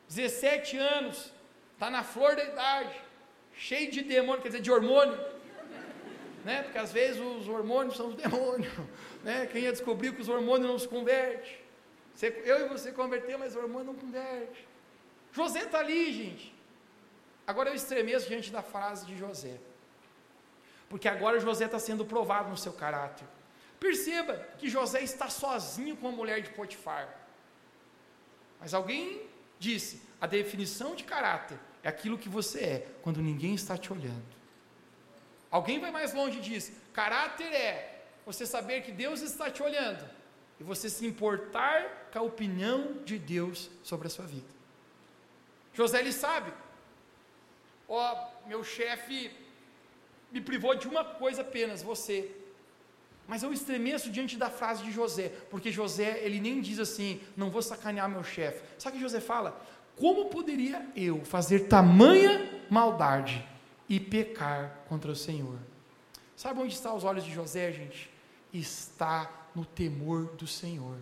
[0.08, 1.32] 17 anos,
[1.74, 3.00] está na flor da idade,
[3.54, 5.16] cheio de demônio, quer dizer, de hormônio.
[6.44, 6.64] Né?
[6.64, 8.74] Porque às vezes os hormônios são os demônios.
[9.24, 9.46] Né?
[9.48, 11.58] Quem ia descobrir que os hormônios não se convertem.
[12.46, 14.66] Eu e você converter, mas o hormônio não converte.
[15.34, 16.56] José está ali, gente.
[17.46, 19.58] Agora eu estremeço diante da frase de José.
[20.90, 23.28] Porque agora José está sendo provado no seu caráter.
[23.80, 27.08] Perceba que José está sozinho com a mulher de Potifar.
[28.60, 29.22] Mas alguém
[29.60, 34.38] disse: a definição de caráter é aquilo que você é quando ninguém está te olhando.
[35.52, 40.10] Alguém vai mais longe e diz: caráter é você saber que Deus está te olhando
[40.60, 44.58] e você se importar com a opinião de Deus sobre a sua vida.
[45.74, 46.52] José ele sabe,
[47.88, 49.32] ó, oh, meu chefe
[50.32, 52.32] me privou de uma coisa apenas, você.
[53.28, 57.50] Mas eu estremeço diante da frase de José, porque José, ele nem diz assim, não
[57.50, 58.64] vou sacanear meu chefe.
[58.78, 59.60] Sabe o que José fala?
[59.98, 63.46] Como poderia eu fazer tamanha maldade
[63.90, 65.58] e pecar contra o Senhor?
[66.36, 68.10] Sabe onde estão os olhos de José, gente?
[68.54, 70.98] Está no temor do Senhor.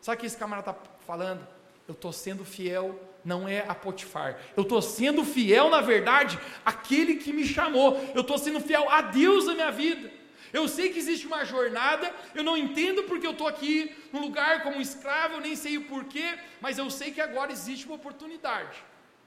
[0.00, 1.46] Sabe o que esse camarada está falando?
[1.86, 4.38] Eu estou sendo fiel não é a Potifar.
[4.56, 7.88] Eu estou sendo fiel, na verdade, àquele que me chamou.
[8.14, 10.10] Eu estou sendo fiel a Deus na minha vida.
[10.50, 14.62] Eu sei que existe uma jornada, eu não entendo porque eu estou aqui no lugar
[14.62, 18.82] como escravo, eu nem sei o porquê, mas eu sei que agora existe uma oportunidade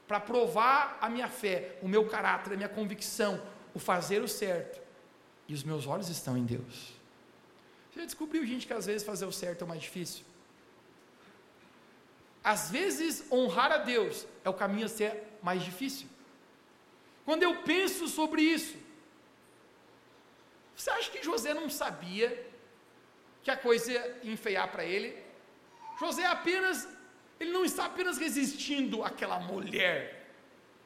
[0.08, 3.40] para provar a minha fé, o meu caráter, a minha convicção,
[3.72, 4.82] o fazer o certo.
[5.46, 6.92] E os meus olhos estão em Deus.
[7.88, 10.24] Você já descobriu, gente, que às vezes fazer o certo é mais difícil?
[12.42, 16.08] Às vezes honrar a Deus é o caminho a ser mais difícil.
[17.24, 18.76] Quando eu penso sobre isso,
[20.74, 22.46] você acha que José não sabia
[23.42, 25.16] que a coisa ia enfeiar para ele?
[25.98, 26.88] José apenas,
[27.38, 30.22] ele não está apenas resistindo àquela mulher.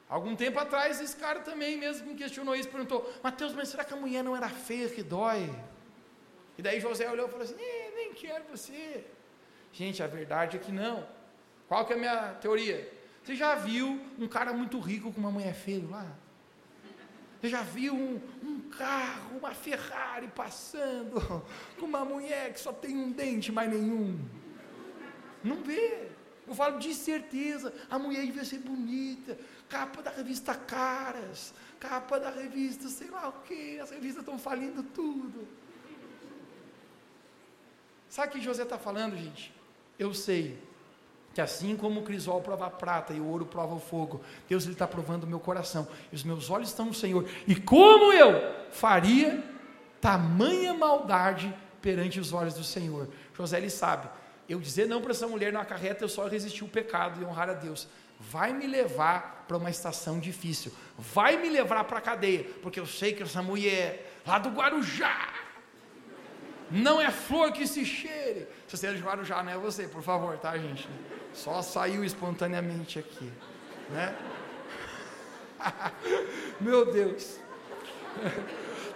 [0.08, 3.94] Algum tempo atrás, esse cara também mesmo me questionou isso, perguntou, Mateus, mas será que
[3.94, 5.50] a mulher não era feia que dói?
[6.58, 7.56] E daí José olhou e falou assim,
[7.94, 9.04] nem quero você.
[9.72, 11.06] Gente, a verdade é que não.
[11.68, 12.92] Qual que é a minha teoria?
[13.24, 16.06] Você já viu um cara muito rico com uma mulher feia lá?
[17.40, 21.20] Você já viu um, um, carro, uma Ferrari passando
[21.78, 24.18] com uma mulher que só tem um dente, mais nenhum?
[25.42, 26.08] Não vê.
[26.46, 29.36] Eu falo de certeza, a mulher devia ser bonita,
[29.68, 34.84] capa da revista Caras, capa da revista sei lá o que, as revistas estão falindo
[34.84, 35.48] tudo.
[38.08, 39.52] Sabe o que José está falando, gente?
[39.98, 40.56] Eu sei
[41.36, 44.64] que assim como o crisol prova a prata e o ouro prova o fogo, Deus
[44.64, 48.54] está provando o meu coração, e os meus olhos estão no Senhor, e como eu
[48.70, 49.44] faria
[50.00, 53.06] tamanha maldade perante os olhos do Senhor?
[53.36, 54.08] José ele sabe,
[54.48, 57.50] eu dizer não para essa mulher não acarreta eu só resistir o pecado e honrar
[57.50, 57.86] a Deus,
[58.18, 62.86] vai me levar para uma estação difícil, vai me levar para a cadeia, porque eu
[62.86, 65.34] sei que essa mulher lá do Guarujá,
[66.70, 68.48] não é flor que se cheire.
[68.66, 70.88] Se você é de Guarujá, não é você, por favor, tá, gente?
[71.36, 73.30] Só saiu espontaneamente aqui,
[73.90, 74.16] né?
[76.60, 77.38] Meu Deus.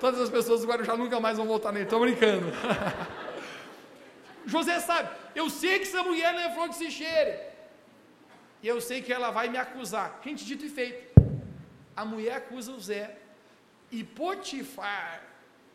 [0.01, 1.85] Todas as pessoas do Guarujá nunca mais vão voltar nele.
[1.85, 2.47] Estou brincando.
[4.47, 7.39] José sabe, eu sei que essa mulher não é flor que se cheire.
[8.63, 10.19] E eu sei que ela vai me acusar.
[10.25, 11.21] Gente, dito e feito.
[11.95, 13.17] A mulher acusa o Zé.
[13.93, 15.31] E Potifar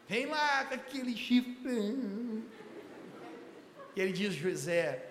[0.07, 2.43] Vem lá com aquele chifre.
[3.95, 5.03] E ele diz: José,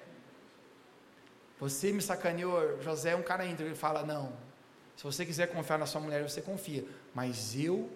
[1.59, 2.81] você me sacaneou.
[2.83, 3.67] José é um cara íntegro.
[3.67, 4.33] Ele fala: Não,
[4.97, 6.85] se você quiser confiar na sua mulher, você confia.
[7.15, 7.91] Mas eu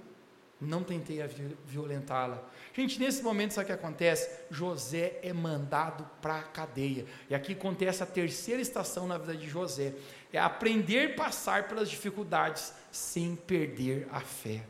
[0.61, 1.21] não tentei
[1.64, 2.42] violentá-la.
[2.75, 4.29] Gente, nesse momento, sabe o que acontece?
[4.51, 7.07] José é mandado para a cadeia.
[7.31, 9.94] E aqui acontece a terceira estação na vida de José:
[10.33, 14.62] é aprender a passar pelas dificuldades sem perder a fé.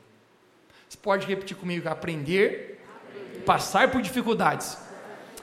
[0.88, 2.84] Você pode repetir comigo: aprender,
[3.46, 4.76] passar por dificuldades,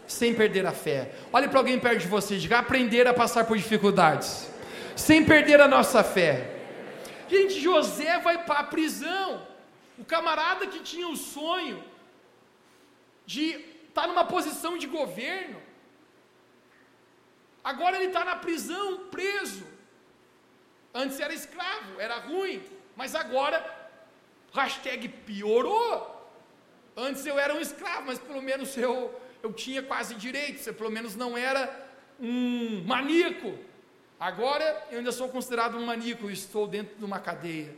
[0.08, 1.12] sem perder a fé.
[1.32, 4.50] Olhe para alguém perto de você diga: aprender a passar por dificuldades,
[4.96, 6.52] sem perder a nossa fé.
[7.30, 9.48] Gente, José vai para a prisão.
[9.98, 11.82] O camarada que tinha o sonho
[13.26, 15.62] de estar tá numa posição de governo,
[17.64, 19.66] agora ele está na prisão, preso.
[20.94, 22.62] Antes era escravo, era ruim,
[22.96, 23.58] mas agora
[24.56, 26.12] Hashtag piorou.
[26.96, 29.14] Antes eu era um escravo, mas pelo menos eu,
[29.46, 31.62] eu tinha quase direitos, eu pelo menos não era
[32.20, 33.50] um maníaco.
[34.20, 37.72] Agora eu ainda sou considerado um maníaco estou dentro de uma cadeia.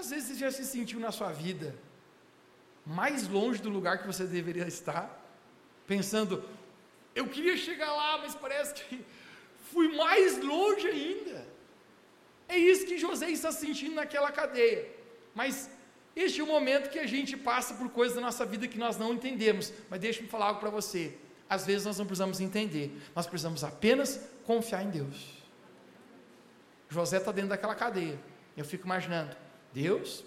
[0.00, 1.68] Às vezes você já se sentiu na sua vida
[2.84, 5.06] mais longe do lugar que você deveria estar,
[5.86, 6.44] pensando,
[7.14, 9.04] eu queria chegar lá, mas parece que
[9.70, 11.46] fui mais longe ainda.
[12.48, 14.82] É isso que José está sentindo naquela cadeia.
[15.34, 15.70] Mas
[16.16, 18.96] este é o momento que a gente passa por coisas da nossa vida que nós
[18.96, 19.72] não entendemos.
[19.90, 21.14] Mas deixa-me falar algo para você.
[21.48, 25.42] Às vezes nós não precisamos entender, nós precisamos apenas confiar em Deus.
[26.88, 28.18] José está dentro daquela cadeia.
[28.56, 29.36] Eu fico imaginando,
[29.72, 30.24] Deus,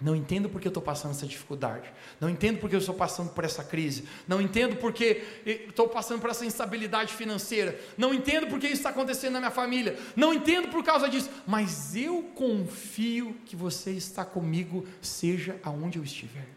[0.00, 1.90] não entendo porque eu estou passando essa dificuldade.
[2.20, 4.06] Não entendo porque eu estou passando por essa crise.
[4.26, 7.80] Não entendo porque estou passando por essa instabilidade financeira.
[7.96, 9.98] Não entendo porque isso está acontecendo na minha família.
[10.16, 11.30] Não entendo por causa disso.
[11.46, 16.48] Mas eu confio que você está comigo, seja aonde eu estiver.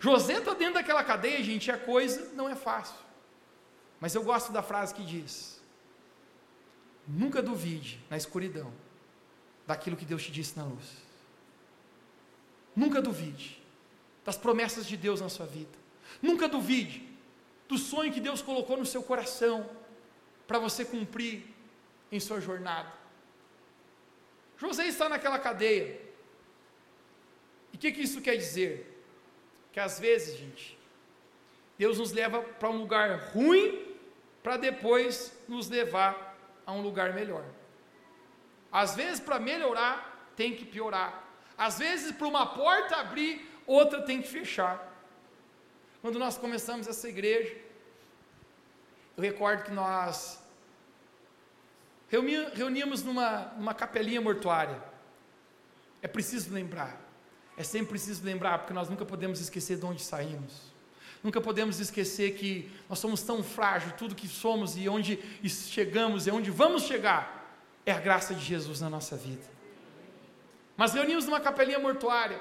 [0.00, 2.96] José está dentro daquela cadeia, gente, e a coisa não é fácil.
[4.00, 5.60] Mas eu gosto da frase que diz:
[7.06, 8.72] Nunca duvide na escuridão
[9.66, 11.09] daquilo que Deus te disse na luz.
[12.74, 13.60] Nunca duvide
[14.24, 15.78] das promessas de Deus na sua vida.
[16.20, 17.08] Nunca duvide
[17.68, 19.68] do sonho que Deus colocou no seu coração
[20.46, 21.44] para você cumprir
[22.10, 22.92] em sua jornada.
[24.56, 26.00] José está naquela cadeia.
[27.72, 29.02] E o que, que isso quer dizer?
[29.72, 30.76] Que às vezes, gente,
[31.78, 33.96] Deus nos leva para um lugar ruim
[34.42, 36.36] para depois nos levar
[36.66, 37.44] a um lugar melhor.
[38.72, 41.29] Às vezes, para melhorar, tem que piorar.
[41.60, 44.82] Às vezes, para uma porta abrir, outra tem que fechar.
[46.00, 47.54] Quando nós começamos essa igreja,
[49.14, 50.42] eu recordo que nós
[52.54, 54.82] reuníamos numa, numa capelinha mortuária.
[56.00, 56.98] É preciso lembrar,
[57.58, 60.72] é sempre preciso lembrar, porque nós nunca podemos esquecer de onde saímos.
[61.22, 66.30] Nunca podemos esquecer que nós somos tão frágeis, tudo que somos e onde chegamos e
[66.30, 67.54] onde vamos chegar
[67.84, 69.59] é a graça de Jesus na nossa vida.
[70.80, 72.38] Mas reunimos numa capelinha mortuária.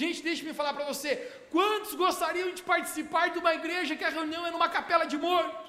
[0.00, 1.10] Gente, deixe-me falar para você:
[1.54, 5.66] quantos gostariam de participar de uma igreja que a reunião é numa capela de morto?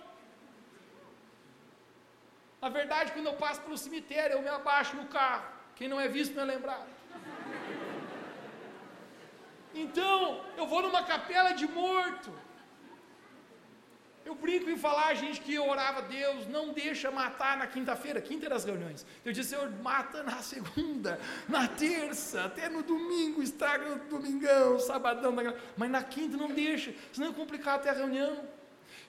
[2.62, 5.46] Na verdade, quando eu passo pelo cemitério, eu me abaixo no carro.
[5.78, 6.90] Quem não é visto não é lembrado.
[9.84, 10.16] Então,
[10.60, 12.32] eu vou numa capela de morto.
[14.32, 18.48] Eu brinco em falar, gente, que eu orava Deus, não deixa matar na quinta-feira, quinta
[18.48, 19.06] das reuniões.
[19.26, 21.20] Eu disse, Senhor, mata na segunda,
[21.50, 25.36] na terça, até no domingo, estraga no domingão, sabadão,
[25.76, 28.46] mas na quinta não deixa, senão é complicado até a reunião.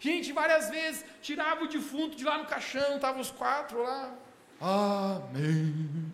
[0.00, 4.12] Gente, várias vezes tirava o defunto de lá no caixão, estavam os quatro lá.
[4.60, 6.12] Amém.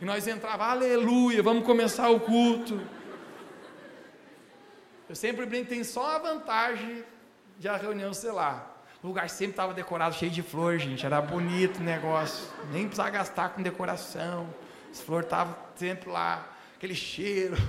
[0.00, 2.80] E nós entrava, aleluia, vamos começar o culto.
[5.10, 7.04] Eu sempre brinco, tem só a vantagem
[7.58, 8.72] de a reunião ser lá.
[9.02, 11.04] O lugar sempre estava decorado, cheio de flor, gente.
[11.04, 12.48] Era bonito o negócio.
[12.72, 14.48] Nem precisava gastar com decoração.
[14.90, 16.46] As flores estavam sempre lá.
[16.76, 17.56] Aquele cheiro.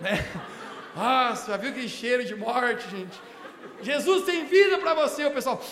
[0.00, 0.26] Né?
[0.96, 3.16] Nossa, já viu aquele cheiro de morte, gente?
[3.80, 5.62] Jesus tem vida para você, o pessoal.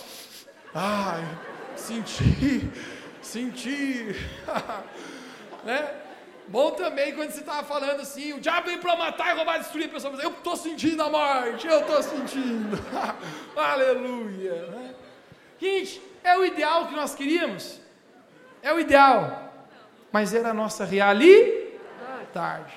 [0.73, 1.27] Ai,
[1.75, 2.71] senti,
[3.21, 4.15] senti.
[5.65, 6.02] né?
[6.49, 9.61] Bom também quando você estava falando assim, o diabo vem para matar e roubar e
[9.61, 10.15] destruir a pessoa.
[10.15, 12.79] Eu estou sentindo a morte, eu estou sentindo.
[13.57, 14.67] Aleluia.
[14.67, 14.95] Né?
[15.59, 17.81] Gente, é o ideal que nós queríamos.
[18.63, 19.53] É o ideal.
[20.11, 22.75] Mas era a nossa realidade.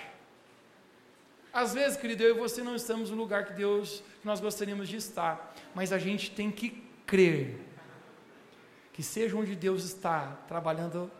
[1.51, 4.87] Às vezes, querido, eu e você não estamos no lugar que Deus, que nós gostaríamos
[4.87, 5.53] de estar.
[5.73, 7.59] Mas a gente tem que crer
[8.91, 11.11] que seja onde Deus está trabalhando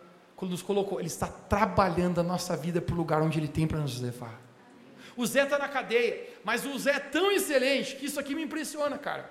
[0.44, 3.78] nos colocou, Ele está trabalhando a nossa vida para o lugar onde Ele tem para
[3.78, 4.38] nos levar.
[5.16, 8.42] O Zé está na cadeia, mas o Zé é tão excelente que isso aqui me
[8.42, 9.30] impressiona, cara.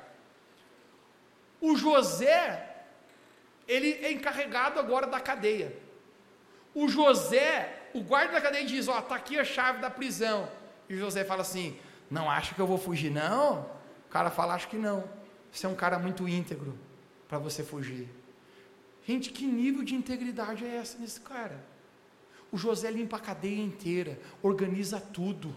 [1.61, 2.75] O José,
[3.67, 5.75] ele é encarregado agora da cadeia.
[6.73, 10.49] O José, o guarda da cadeia diz: Ó, está aqui a chave da prisão.
[10.89, 11.77] E o José fala assim:
[12.09, 13.61] Não acha que eu vou fugir, não?
[14.07, 15.03] O cara fala: Acho que não.
[15.51, 16.77] Você é um cara muito íntegro
[17.27, 18.09] para você fugir.
[19.05, 21.63] Gente, que nível de integridade é essa nesse cara?
[22.51, 25.55] O José limpa a cadeia inteira, organiza tudo.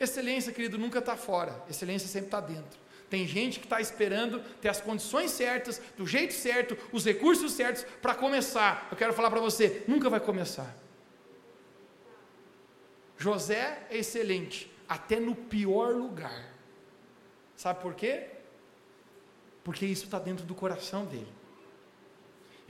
[0.00, 2.80] Excelência, querido, nunca está fora, excelência sempre está dentro.
[3.08, 7.84] Tem gente que está esperando ter as condições certas, do jeito certo, os recursos certos
[8.00, 8.88] para começar.
[8.90, 10.74] Eu quero falar para você: nunca vai começar.
[13.18, 16.52] José é excelente, até no pior lugar.
[17.54, 18.30] Sabe por quê?
[19.62, 21.41] Porque isso está dentro do coração dele.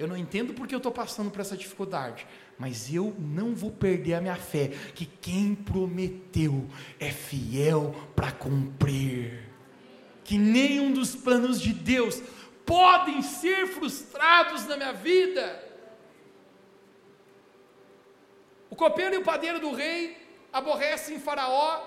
[0.02, 2.26] Eu não entendo porque eu estou passando por essa dificuldade,
[2.58, 6.66] mas eu não vou perder a minha fé, que quem prometeu
[6.98, 9.48] é fiel para cumprir.
[10.24, 12.20] Que nenhum dos planos de Deus
[12.66, 15.62] podem ser frustrados na minha vida.
[18.68, 20.16] O copeiro e o padeiro do rei
[20.52, 21.80] aborrecem Faraó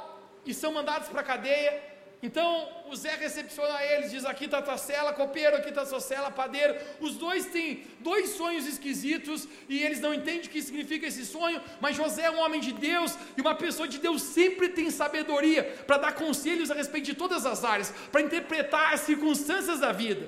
[0.46, 1.95] e são mandados para a cadeia.
[2.26, 5.86] Então o Zé recepciona eles, diz: aqui está a tua cela, copeiro, aqui está a
[5.86, 6.76] sua cela, padeiro.
[7.00, 11.62] Os dois têm dois sonhos esquisitos e eles não entendem o que significa esse sonho,
[11.80, 15.64] mas José é um homem de Deus e uma pessoa de Deus sempre tem sabedoria
[15.86, 20.28] para dar conselhos a respeito de todas as áreas, para interpretar as circunstâncias da vida.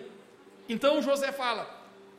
[0.69, 1.63] Então José fala: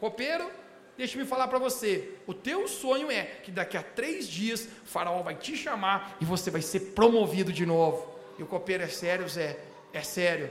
[0.01, 0.51] copeiro,
[0.97, 2.15] deixa-me falar para você.
[2.27, 6.51] O teu sonho é que daqui a três dias faraó vai te chamar e você
[6.51, 8.19] vai ser promovido de novo.
[8.39, 9.68] E o copeiro é sério, Zé?
[9.93, 10.51] É sério.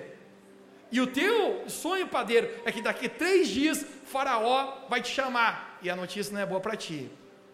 [0.91, 5.77] E o teu sonho, padeiro, é que daqui três dias Faraó vai te chamar.
[5.81, 7.09] E a notícia não é boa para ti.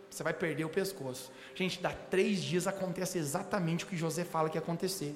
[0.09, 1.31] Você vai perder o pescoço.
[1.55, 5.15] Gente, dá três dias acontece exatamente o que José fala que ia acontecer.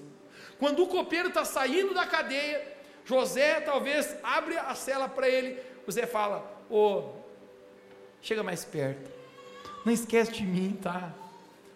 [0.57, 5.61] Quando o copeiro está saindo da cadeia, José talvez abre a cela para ele.
[5.85, 7.13] José fala: Ô, oh,
[8.21, 9.11] chega mais perto.
[9.85, 11.13] Não esquece de mim, tá?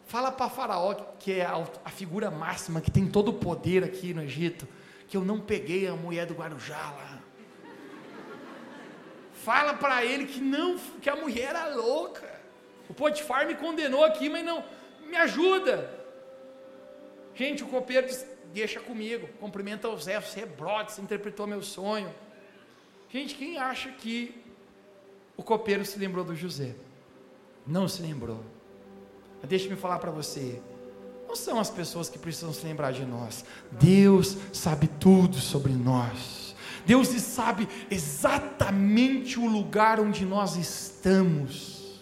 [0.06, 4.14] Fala para Faraó, que é a, a, figura máxima, que tem todo o poder aqui
[4.14, 4.68] no Egito,
[5.12, 7.20] que eu não peguei a mulher do Guarujá lá.
[9.34, 12.40] Fala para ele que não, que a mulher era louca.
[12.88, 14.64] O Potifar me condenou aqui, mas não,
[15.06, 16.00] me ajuda.
[17.36, 21.62] Gente, o copeiro diz, deixa comigo, cumprimenta o Zé, você é brother, você interpretou meu
[21.62, 22.16] sonho.
[23.10, 24.42] Gente, quem acha que
[25.36, 26.74] o copeiro se lembrou do José?
[27.68, 28.42] Não se lembrou.
[29.44, 30.62] Deixe-me falar para você.
[31.32, 33.46] Não são as pessoas que precisam se lembrar de nós.
[33.72, 36.54] Deus sabe tudo sobre nós.
[36.86, 42.02] Deus sabe exatamente o lugar onde nós estamos.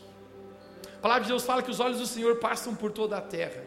[0.98, 3.64] A palavra de Deus fala que os olhos do Senhor passam por toda a terra.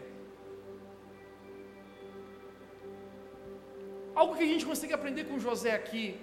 [4.13, 6.19] Algo que a gente consegue aprender com José aqui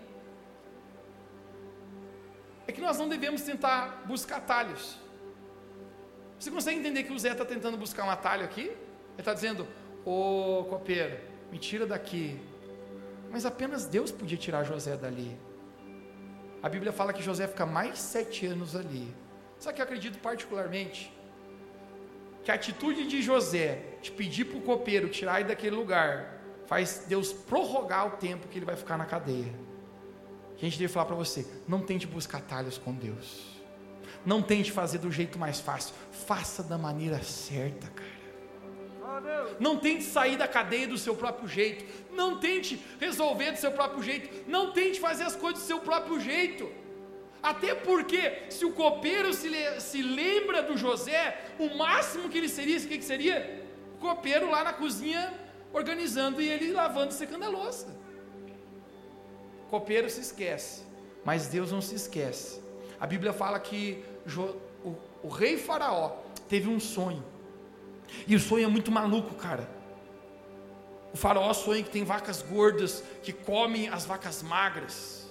[2.66, 4.98] é que nós não devemos tentar buscar atalhos.
[6.38, 8.70] Você consegue entender que o Zé está tentando buscar um atalho aqui?
[9.12, 9.66] Ele está dizendo:
[10.04, 11.16] Ô copeiro,
[11.50, 12.38] me tira daqui.
[13.30, 15.38] Mas apenas Deus podia tirar José dali.
[16.62, 19.14] A Bíblia fala que José fica mais sete anos ali.
[19.58, 21.12] Só que eu acredito particularmente
[22.42, 27.04] que a atitude de José de pedir para o copeiro tirar ele daquele lugar faz
[27.06, 29.52] Deus prorrogar o tempo que ele vai ficar na cadeia.
[30.56, 33.60] A gente deve falar para você: não tente buscar atalhos com Deus.
[34.24, 35.94] Não tente fazer do jeito mais fácil.
[36.10, 38.19] Faça da maneira certa, cara.
[39.58, 41.84] Não tente sair da cadeia do seu próprio jeito.
[42.12, 44.48] Não tente resolver do seu próprio jeito.
[44.48, 46.70] Não tente fazer as coisas do seu próprio jeito.
[47.42, 49.48] Até porque, se o copeiro se,
[49.80, 53.64] se lembra do José, o máximo que ele seria, o que, que seria?
[53.96, 55.32] O copeiro lá na cozinha
[55.72, 57.86] organizando e ele lavando e secando a louça.
[59.66, 60.82] O copeiro se esquece,
[61.24, 62.60] mas Deus não se esquece.
[62.98, 64.04] A Bíblia fala que
[64.84, 66.18] o, o rei Faraó
[66.48, 67.24] teve um sonho.
[68.26, 69.68] E o sonho é muito maluco, cara.
[71.12, 75.28] O faraó sonha que tem vacas gordas que comem as vacas magras.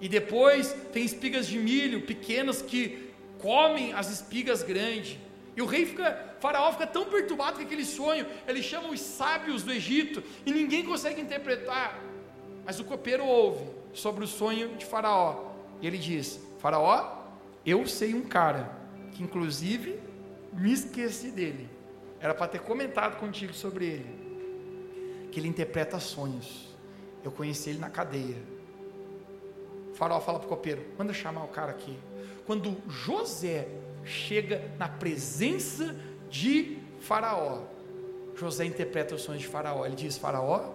[0.00, 5.18] E depois tem espigas de milho pequenas que comem as espigas grandes.
[5.56, 9.00] E o rei fica, o faraó fica tão perturbado com aquele sonho, ele chama os
[9.00, 12.00] sábios do Egito e ninguém consegue interpretar.
[12.64, 15.52] Mas o copeiro ouve sobre o sonho de faraó.
[15.80, 17.24] E ele diz: Faraó,
[17.64, 18.76] eu sei um cara
[19.12, 19.98] que inclusive
[20.52, 21.68] me esqueci dele.
[22.20, 25.28] Era para ter comentado contigo sobre ele.
[25.30, 26.68] Que ele interpreta sonhos.
[27.24, 28.36] Eu conheci ele na cadeia.
[29.90, 31.98] O faraó fala para o copeiro: manda chamar o cara aqui.
[32.46, 33.68] Quando José
[34.04, 35.94] chega na presença
[36.30, 37.62] de Faraó,
[38.34, 39.84] José interpreta os sonhos de Faraó.
[39.84, 40.74] Ele diz: Faraó,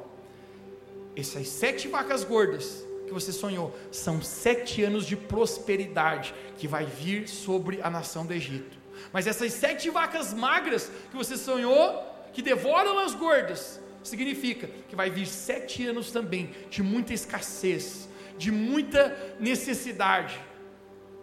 [1.16, 7.28] essas sete vacas gordas que você sonhou são sete anos de prosperidade que vai vir
[7.28, 8.83] sobre a nação do Egito.
[9.12, 12.02] Mas essas sete vacas magras que você sonhou,
[12.32, 18.52] que devoram as gordas, significa que vai vir sete anos também de muita escassez, de
[18.52, 20.40] muita necessidade.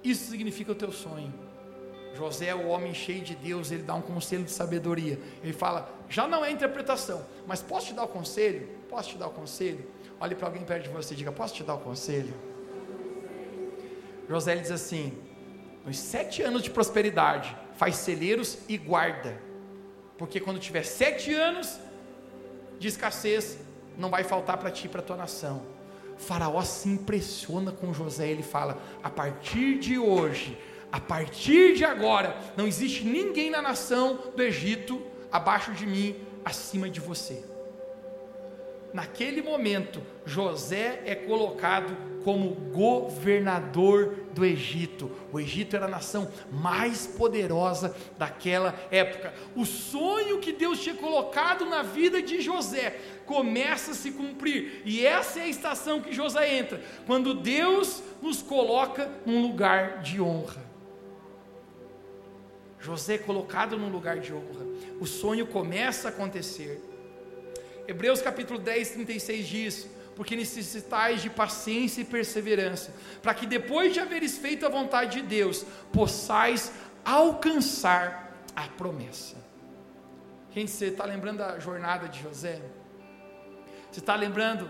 [0.03, 1.33] Isso significa o teu sonho.
[2.15, 5.19] José é o homem cheio de Deus, ele dá um conselho de sabedoria.
[5.43, 8.69] Ele fala: já não é interpretação, mas posso te dar o conselho?
[8.89, 9.87] Posso te dar o conselho?
[10.19, 12.35] Olhe para alguém perto de você e diga: posso te dar o conselho?
[14.29, 15.17] José diz assim:
[15.85, 19.41] nos sete anos de prosperidade, faz celeiros e guarda,
[20.19, 21.79] porque quando tiver sete anos
[22.79, 23.59] de escassez,
[23.97, 25.63] não vai faltar para ti e para tua nação.
[26.17, 30.59] Faraó se impressiona com José, ele fala: a partir de hoje,
[30.93, 35.01] a partir de agora, não existe ninguém na nação do Egito
[35.33, 37.45] abaixo de mim, acima de você.
[38.93, 45.11] Naquele momento, José é colocado como governador do Egito.
[45.33, 49.33] O Egito era a nação mais poderosa daquela época.
[49.55, 54.83] O sonho que Deus tinha colocado na vida de José começa a se cumprir.
[54.85, 60.21] E essa é a estação que José entra, quando Deus nos coloca num lugar de
[60.21, 60.71] honra.
[62.81, 64.67] José é colocado num lugar de honra.
[65.01, 66.81] O sonho começa a acontecer.
[67.87, 74.01] Hebreus capítulo 10, 36 diz: Porque necessitais de paciência e perseverança, para que depois de
[74.01, 76.73] haveres feito a vontade de Deus, possais
[77.05, 79.37] alcançar a promessa.
[80.53, 82.61] Gente, você está lembrando da jornada de José?
[83.91, 84.69] Você está lembrando,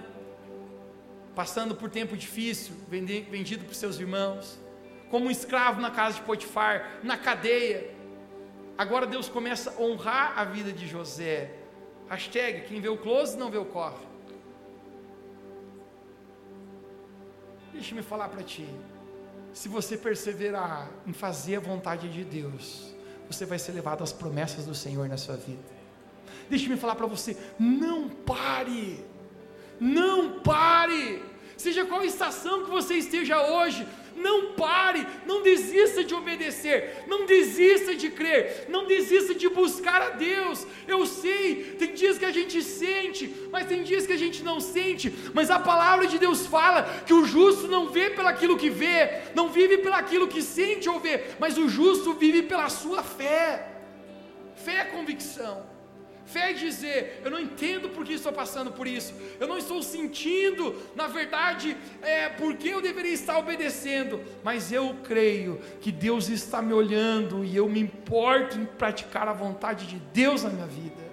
[1.34, 4.58] passando por tempo difícil, vendido por seus irmãos,
[5.10, 7.90] como um escravo na casa de Potifar, na cadeia.
[8.78, 11.50] Agora Deus começa a honrar a vida de José,
[12.10, 14.09] Hashtag, quem vê o close não vê o corre.
[17.72, 18.68] Deixa-me falar para ti.
[19.52, 22.94] Se você perseverar em fazer a vontade de Deus,
[23.28, 25.62] você vai ser levado às promessas do Senhor na sua vida.
[26.48, 29.04] Deixa-me falar para você, não pare.
[29.80, 31.22] Não pare.
[31.56, 33.86] Seja qual estação que você esteja hoje,
[34.20, 40.10] não pare, não desista de obedecer, não desista de crer, não desista de buscar a
[40.10, 40.66] Deus.
[40.86, 44.60] Eu sei, tem dias que a gente sente, mas tem dias que a gente não
[44.60, 45.12] sente.
[45.32, 49.48] Mas a palavra de Deus fala que o justo não vê pelaquilo que vê, não
[49.48, 53.68] vive pelaquilo que sente ou vê, mas o justo vive pela sua fé.
[54.54, 55.69] Fé é convicção.
[56.32, 59.82] Fé é dizer, eu não entendo por que estou passando por isso, eu não estou
[59.82, 66.28] sentindo, na verdade, é, por que eu deveria estar obedecendo, mas eu creio que Deus
[66.28, 70.66] está me olhando e eu me importo em praticar a vontade de Deus na minha
[70.66, 71.10] vida.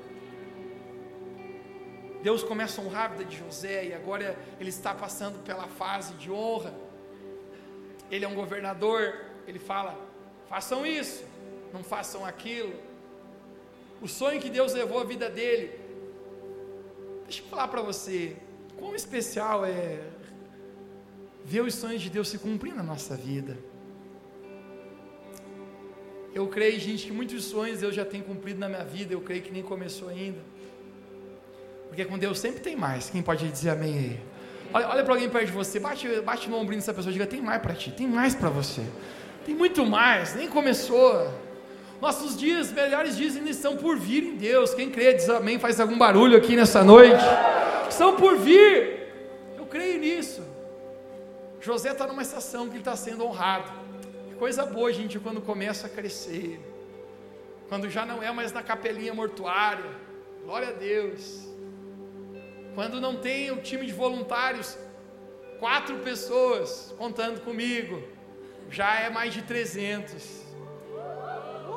[2.22, 6.14] Deus começa a honrar a vida de José e agora ele está passando pela fase
[6.16, 6.74] de honra.
[8.12, 9.16] Ele é um governador,
[9.48, 9.98] ele fala:
[10.48, 11.24] façam isso,
[11.74, 12.87] não façam aquilo.
[14.02, 15.72] O sonho que Deus levou a vida dele.
[17.24, 18.36] Deixa eu falar para você,
[18.78, 20.00] quão especial é
[21.44, 23.58] ver os sonhos de Deus se cumprir na nossa vida.
[26.34, 29.42] Eu creio, gente, que muitos sonhos Deus já tem cumprido na minha vida, eu creio
[29.42, 30.40] que nem começou ainda.
[31.88, 33.10] Porque com Deus sempre tem mais.
[33.10, 34.20] Quem pode dizer amém aí?
[34.74, 37.42] Olha, olha para alguém perto de você, bate, bate no ombrinho dessa pessoa diga: tem
[37.42, 38.84] mais para ti, tem mais para você.
[39.46, 41.34] Tem muito mais, nem começou.
[42.02, 44.74] Nossos dias, melhores dias ainda estão por vir em Deus.
[44.74, 47.24] Quem crê, diz amém, faz algum barulho aqui nessa noite.
[47.90, 49.08] Estão por vir.
[49.58, 50.44] Eu creio nisso.
[51.60, 53.72] José está numa estação que ele está sendo honrado.
[54.30, 56.60] Que coisa boa, gente, quando começa a crescer.
[57.68, 59.90] Quando já não é mais na capelinha mortuária.
[60.44, 61.48] Glória a Deus
[62.78, 64.78] quando não tem o time de voluntários,
[65.58, 68.04] quatro pessoas contando comigo,
[68.70, 70.46] já é mais de 300.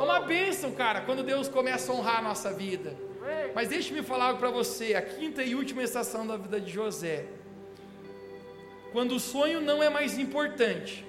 [0.00, 2.96] É uma bênção, cara, quando Deus começa a honrar a nossa vida.
[3.54, 7.26] Mas deixe-me falar algo para você, a quinta e última estação da vida de José.
[8.92, 11.06] Quando o sonho não é mais importante,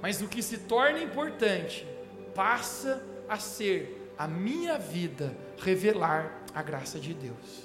[0.00, 1.86] mas o que se torna importante
[2.34, 7.64] passa a ser a minha vida revelar a graça de Deus.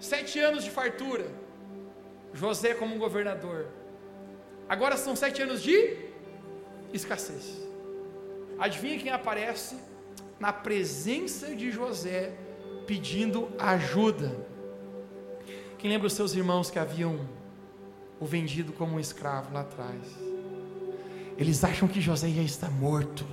[0.00, 1.30] Sete anos de fartura.
[2.34, 3.68] José como governador.
[4.68, 5.96] Agora são sete anos de
[6.92, 7.67] escassez.
[8.58, 9.76] Adivinha quem aparece
[10.40, 12.32] na presença de José
[12.86, 14.34] pedindo ajuda?
[15.78, 17.28] Quem lembra os seus irmãos que haviam
[18.18, 20.02] o vendido como um escravo lá atrás?
[21.36, 23.24] Eles acham que José já está morto.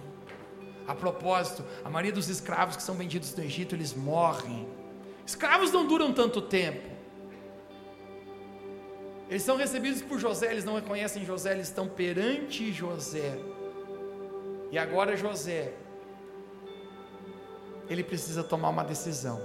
[0.87, 4.67] A propósito, a maioria dos escravos que são vendidos no Egito, eles morrem.
[5.25, 6.87] Escravos não duram tanto tempo.
[9.27, 13.39] Eles são recebidos por José, eles não reconhecem José, eles estão perante José.
[14.71, 15.73] E agora José,
[17.89, 19.41] ele precisa tomar uma decisão.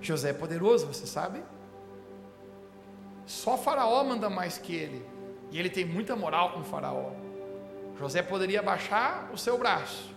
[0.00, 1.42] José é poderoso, você sabe?
[3.24, 5.06] Só Faraó manda mais que ele.
[5.50, 7.12] E ele tem muita moral com Faraó.
[7.98, 10.12] José poderia baixar o seu braço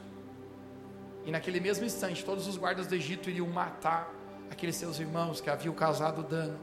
[1.26, 4.14] e naquele mesmo instante, todos os guardas do Egito iriam matar
[4.50, 6.60] aqueles seus irmãos que haviam causado dano.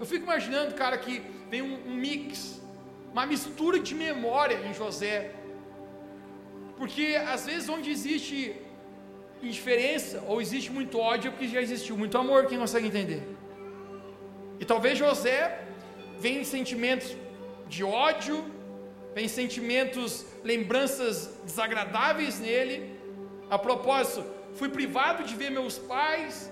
[0.00, 2.60] Eu fico imaginando, cara, que vem um, um mix,
[3.12, 5.34] uma mistura de memória em José.
[6.78, 8.54] Porque às vezes onde existe
[9.42, 13.22] indiferença ou existe muito ódio, é porque já existiu muito amor, quem consegue entender?
[14.58, 15.66] E talvez José
[16.18, 17.16] venha sentimentos
[17.68, 18.44] de ódio,
[19.14, 22.98] vem sentimentos, lembranças desagradáveis nele,
[23.50, 24.24] a propósito,
[24.54, 26.50] fui privado de ver meus pais,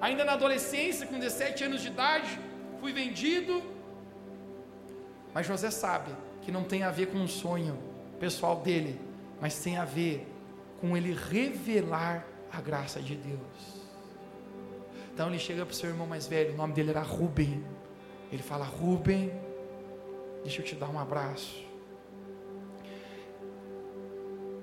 [0.00, 2.38] ainda na adolescência, com 17 anos de idade,
[2.80, 3.62] fui vendido.
[5.32, 6.10] Mas José sabe
[6.42, 7.78] que não tem a ver com um sonho
[8.18, 8.98] pessoal dele,
[9.44, 10.26] mas tem a ver
[10.80, 13.84] com ele revelar a graça de Deus.
[15.12, 17.62] Então ele chega para o seu irmão mais velho, o nome dele era Rubem.
[18.32, 19.30] Ele fala: Rubem,
[20.42, 21.64] deixa eu te dar um abraço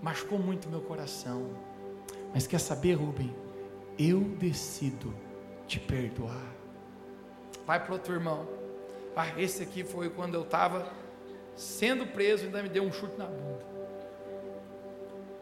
[0.02, 1.50] machucou muito meu coração.
[2.34, 3.34] Mas quer saber, Rubem?
[3.98, 5.14] Eu decido
[5.68, 6.52] te perdoar.
[7.66, 8.48] Vai para outro irmão.
[9.16, 10.92] Ah, esse aqui foi quando eu estava
[11.56, 13.71] sendo preso e ainda me deu um chute na bunda.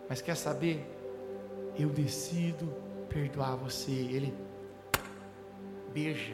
[0.10, 0.84] Mas quer saber?
[1.78, 2.66] Eu decido
[3.08, 3.92] perdoar você.
[3.92, 4.34] Ele
[5.94, 6.34] beija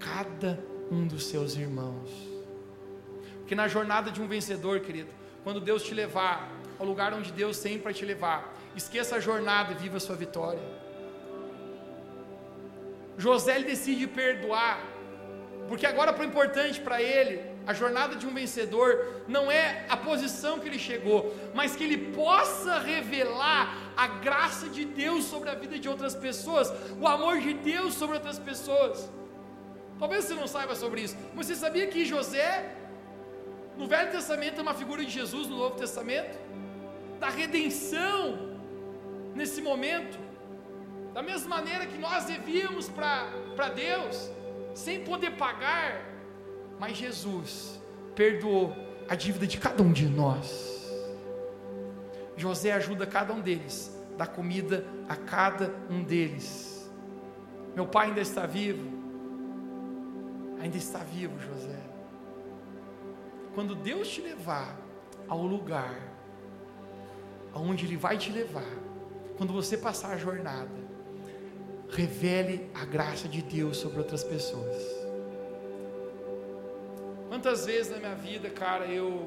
[0.00, 0.58] cada
[0.90, 2.10] um dos seus irmãos.
[3.38, 5.10] Porque na jornada de um vencedor, querido,
[5.44, 8.54] quando Deus te levar ao lugar onde Deus tem para te levar.
[8.74, 10.62] Esqueça a jornada e viva a sua vitória.
[13.18, 14.80] José decide perdoar,
[15.68, 18.88] porque agora o importante para ele, a jornada de um vencedor
[19.34, 21.18] não é a posição que ele chegou,
[21.54, 23.62] mas que ele possa revelar
[23.96, 28.16] a graça de Deus sobre a vida de outras pessoas, o amor de Deus sobre
[28.20, 29.10] outras pessoas.
[29.98, 32.74] Talvez você não saiba sobre isso, mas você sabia que José,
[33.76, 36.50] no Velho Testamento, é uma figura de Jesus no Novo Testamento?
[37.20, 38.38] da redenção
[39.34, 40.18] nesse momento.
[41.12, 44.30] Da mesma maneira que nós devíamos para Deus,
[44.74, 46.02] sem poder pagar,
[46.80, 47.78] mas Jesus
[48.16, 48.74] perdoou
[49.06, 50.90] a dívida de cada um de nós.
[52.38, 56.90] José ajuda cada um deles, dá comida a cada um deles.
[57.76, 58.88] Meu pai ainda está vivo,
[60.58, 61.78] ainda está vivo, José.
[63.54, 64.74] Quando Deus te levar
[65.28, 66.00] ao lugar
[67.52, 68.72] aonde Ele vai te levar,
[69.36, 70.80] quando você passar a jornada,
[71.90, 74.99] revele a graça de Deus sobre outras pessoas.
[77.40, 79.26] Quantas vezes na minha vida, cara, eu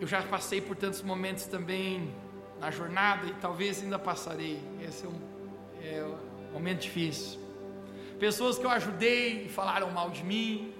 [0.00, 2.14] eu já passei por tantos momentos também
[2.60, 4.62] na jornada e talvez ainda passarei.
[4.80, 5.20] Esse é um,
[5.82, 6.04] é
[6.48, 7.40] um momento difícil.
[8.20, 10.72] Pessoas que eu ajudei e falaram mal de mim.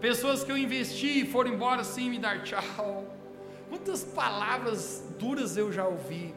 [0.00, 3.04] Pessoas que eu investi e foram embora sem me dar tchau.
[3.68, 6.32] Quantas palavras duras eu já ouvi.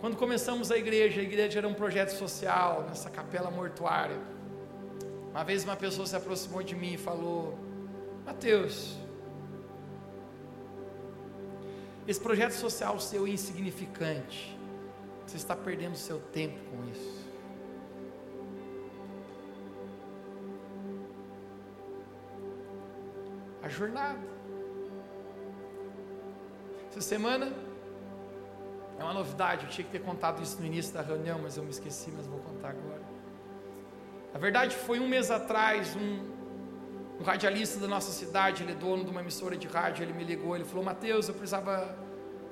[0.00, 4.33] Quando começamos a igreja, a igreja era um projeto social, nessa capela mortuária.
[5.34, 7.58] Uma vez uma pessoa se aproximou de mim e falou:
[8.24, 8.96] Mateus,
[12.06, 14.56] esse projeto social seu é insignificante,
[15.26, 17.24] você está perdendo seu tempo com isso.
[23.60, 24.20] A jornada.
[26.90, 27.52] Essa semana
[28.96, 31.64] é uma novidade, eu tinha que ter contado isso no início da reunião, mas eu
[31.64, 33.13] me esqueci, mas vou contar agora.
[34.34, 36.18] Na verdade, foi um mês atrás, um,
[37.18, 40.24] um radialista da nossa cidade, ele é dono de uma emissora de rádio, ele me
[40.24, 41.96] ligou, ele falou, Mateus, eu precisava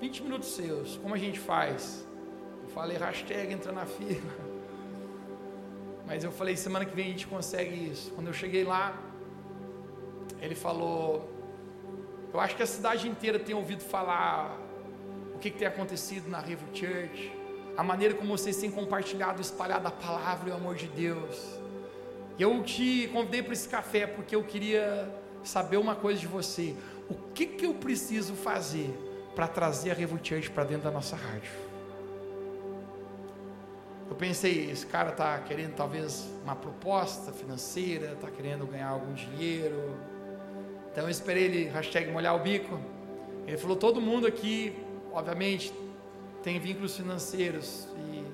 [0.00, 2.06] 20 minutos seus, como a gente faz?
[2.62, 4.32] Eu falei, hashtag entra na fila.
[6.06, 8.10] Mas eu falei, semana que vem a gente consegue isso.
[8.12, 8.96] Quando eu cheguei lá,
[10.40, 11.28] ele falou,
[12.32, 14.58] eu acho que a cidade inteira tem ouvido falar
[15.42, 17.32] que, que tem acontecido na River Church,
[17.76, 21.60] a maneira como vocês têm compartilhado, espalhado a palavra e o amor de Deus.
[22.38, 25.08] Eu te convidei para esse café porque eu queria
[25.44, 26.74] saber uma coisa de você.
[27.08, 28.90] O que, que eu preciso fazer
[29.34, 31.50] para trazer a River Church para dentro da nossa rádio?
[34.08, 39.96] Eu pensei, esse cara está querendo talvez uma proposta financeira, está querendo ganhar algum dinheiro.
[40.90, 42.78] Então eu esperei ele, hashtag molhar o bico.
[43.46, 44.76] Ele falou, todo mundo aqui
[45.12, 45.72] obviamente,
[46.42, 48.24] tem vínculos financeiros, e,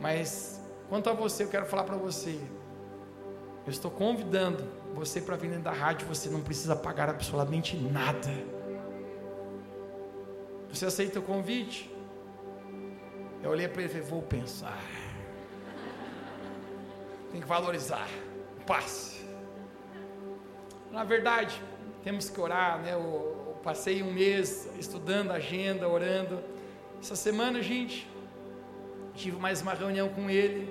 [0.00, 2.38] mas quanto a você, eu quero falar para você.
[3.66, 8.30] Eu estou convidando você para vir dentro da rádio, você não precisa pagar absolutamente nada.
[10.68, 11.90] Você aceita o convite?
[13.42, 14.80] Eu olhei para ele e falei, vou pensar.
[17.32, 18.08] Tem que valorizar.
[18.66, 19.24] Passe.
[20.90, 21.60] Na verdade,
[22.02, 22.96] temos que orar, né?
[22.96, 26.38] O, Passei um mês estudando a agenda, orando.
[27.00, 28.06] Essa semana, gente,
[29.14, 30.70] tive mais uma reunião com ele.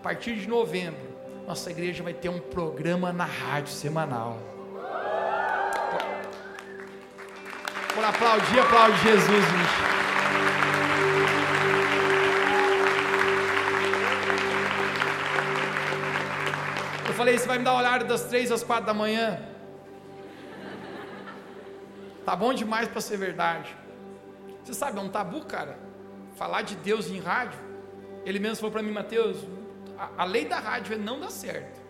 [0.00, 1.11] A partir de novembro,
[1.46, 4.38] nossa igreja vai ter um programa na rádio semanal.
[7.94, 9.92] Por aplaudir, aplaudir Jesus, gente.
[17.06, 19.38] Eu falei, você vai me dar horário das três às quatro da manhã?
[22.24, 23.76] Tá bom demais para ser verdade.
[24.64, 25.78] Você sabe, é um tabu, cara.
[26.36, 27.58] Falar de Deus em rádio.
[28.24, 29.36] Ele mesmo falou para mim, Mateus,
[30.02, 31.80] a, a, lei da rádio é não dá certo.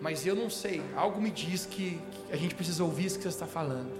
[0.00, 3.22] Mas eu não sei, algo me diz que, que a gente precisa ouvir isso que
[3.22, 3.92] você está falando.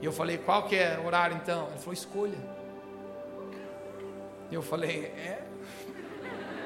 [0.00, 1.68] E eu falei, qual que é o horário então?
[1.68, 2.38] Ele falou, escolha.
[4.50, 5.42] E eu falei, é?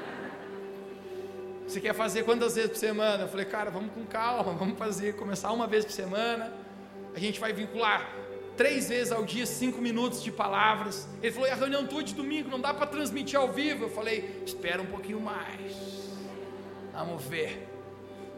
[1.67, 3.23] Você quer fazer quantas vezes por semana?
[3.23, 6.51] Eu falei, cara, vamos com calma, vamos fazer, começar uma vez por semana
[7.15, 8.09] a gente vai vincular
[8.61, 11.07] três vezes ao dia, cinco minutos de palavras.
[11.19, 13.85] Ele falou: e a reunião tua de domingo não dá para transmitir ao vivo?
[13.85, 16.11] Eu falei: espera um pouquinho mais.
[16.93, 17.67] Vamos ver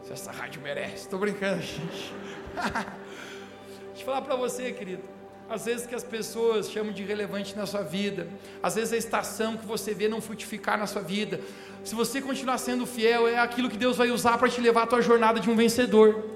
[0.02, 1.04] se essa rádio merece.
[1.04, 2.14] Estou brincando, gente.
[2.54, 5.02] Deixa eu falar para você, querido.
[5.46, 8.26] Às vezes que as pessoas chamam de relevante na sua vida,
[8.62, 11.38] às vezes a estação que você vê não frutificar na sua vida.
[11.84, 14.86] Se você continuar sendo fiel, é aquilo que Deus vai usar para te levar a
[14.86, 16.33] tua jornada de um vencedor.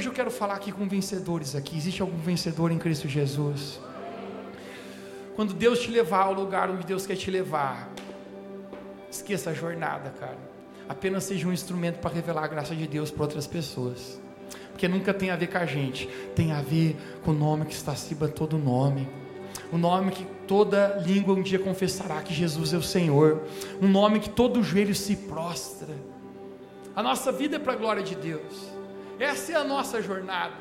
[0.00, 1.76] Hoje eu quero falar aqui com vencedores aqui.
[1.76, 3.78] Existe algum vencedor em Cristo Jesus?
[5.36, 7.86] Quando Deus te levar ao lugar onde Deus quer te levar,
[9.10, 10.38] esqueça a jornada, cara.
[10.88, 14.18] Apenas seja um instrumento para revelar a graça de Deus para outras pessoas.
[14.70, 17.74] Porque nunca tem a ver com a gente, tem a ver com o nome que
[17.74, 19.06] está acima de todo nome.
[19.70, 23.42] O nome que toda língua um dia confessará que Jesus é o Senhor.
[23.82, 25.94] Um nome que todo joelho se prostra.
[26.96, 28.79] A nossa vida é para a glória de Deus.
[29.20, 30.54] Essa é a nossa jornada.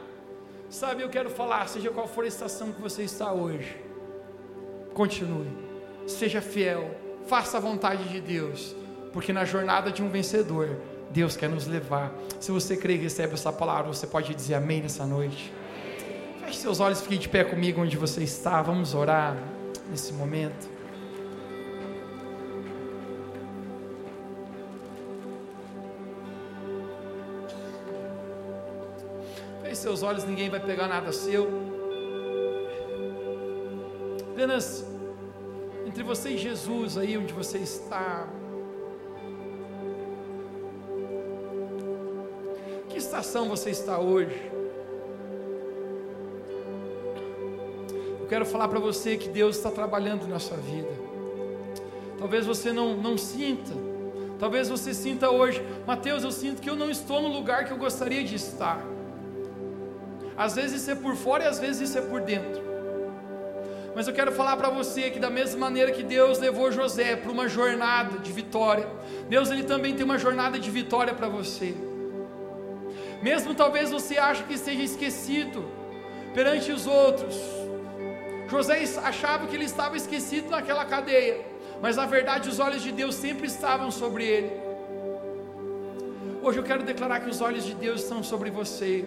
[0.70, 3.76] Sabe, eu quero falar, seja qual for a estação que você está hoje,
[4.94, 5.48] continue,
[6.06, 6.94] seja fiel,
[7.26, 8.76] faça a vontade de Deus,
[9.14, 10.78] porque na jornada de um vencedor,
[11.10, 12.12] Deus quer nos levar.
[12.40, 15.52] Se você crê e recebe essa palavra, você pode dizer amém nessa noite.
[16.44, 18.62] Feche seus olhos, fique de pé comigo onde você está.
[18.62, 19.36] Vamos orar
[19.90, 20.70] nesse momento.
[29.80, 31.48] Seus olhos, ninguém vai pegar nada seu.
[34.32, 34.86] Apenas
[35.86, 38.28] entre você e Jesus, aí onde você está.
[42.90, 44.52] Que estação você está hoje?
[48.20, 50.92] Eu quero falar para você que Deus está trabalhando na sua vida.
[52.18, 53.72] Talvez você não, não sinta,
[54.38, 57.78] talvez você sinta hoje, Mateus, eu sinto que eu não estou no lugar que eu
[57.78, 58.99] gostaria de estar.
[60.40, 62.64] Às vezes isso é por fora e às vezes isso é por dentro.
[63.94, 67.30] Mas eu quero falar para você que da mesma maneira que Deus levou José para
[67.30, 68.88] uma jornada de vitória,
[69.28, 71.76] Deus ele também tem uma jornada de vitória para você.
[73.22, 75.66] Mesmo talvez você ache que esteja esquecido
[76.34, 77.36] perante os outros.
[78.48, 81.42] José achava que ele estava esquecido naquela cadeia,
[81.82, 84.52] mas na verdade os olhos de Deus sempre estavam sobre ele.
[86.42, 89.06] Hoje eu quero declarar que os olhos de Deus estão sobre você.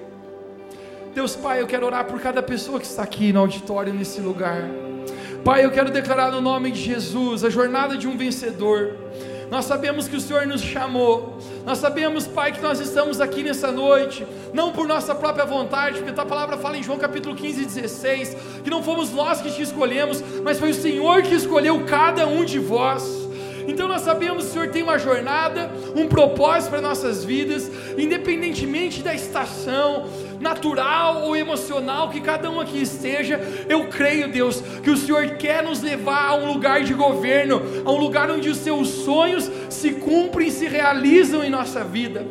[1.14, 4.62] Deus Pai, eu quero orar por cada pessoa que está aqui no auditório, nesse lugar.
[5.44, 8.96] Pai, eu quero declarar no nome de Jesus a jornada de um vencedor.
[9.50, 11.36] Nós sabemos que o Senhor nos chamou.
[11.66, 16.18] Nós sabemos, Pai, que nós estamos aqui nessa noite, não por nossa própria vontade, porque
[16.18, 20.24] a palavra fala em João capítulo 15, 16, que não fomos nós que te escolhemos,
[20.42, 23.04] mas foi o Senhor que escolheu cada um de vós.
[23.68, 29.02] Então nós sabemos que o Senhor tem uma jornada, um propósito para nossas vidas, independentemente
[29.02, 30.06] da estação
[30.42, 33.40] natural ou emocional que cada um aqui esteja.
[33.68, 37.90] Eu creio, Deus, que o Senhor quer nos levar a um lugar de governo, a
[37.90, 42.26] um lugar onde os seus sonhos se cumprem, se realizam em nossa vida.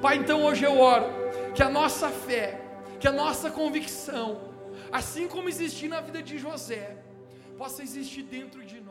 [0.00, 1.06] Pai, então hoje eu oro
[1.54, 2.60] que a nossa fé,
[3.00, 4.38] que a nossa convicção,
[4.92, 6.96] assim como existiu na vida de José,
[7.56, 8.81] possa existir dentro de nós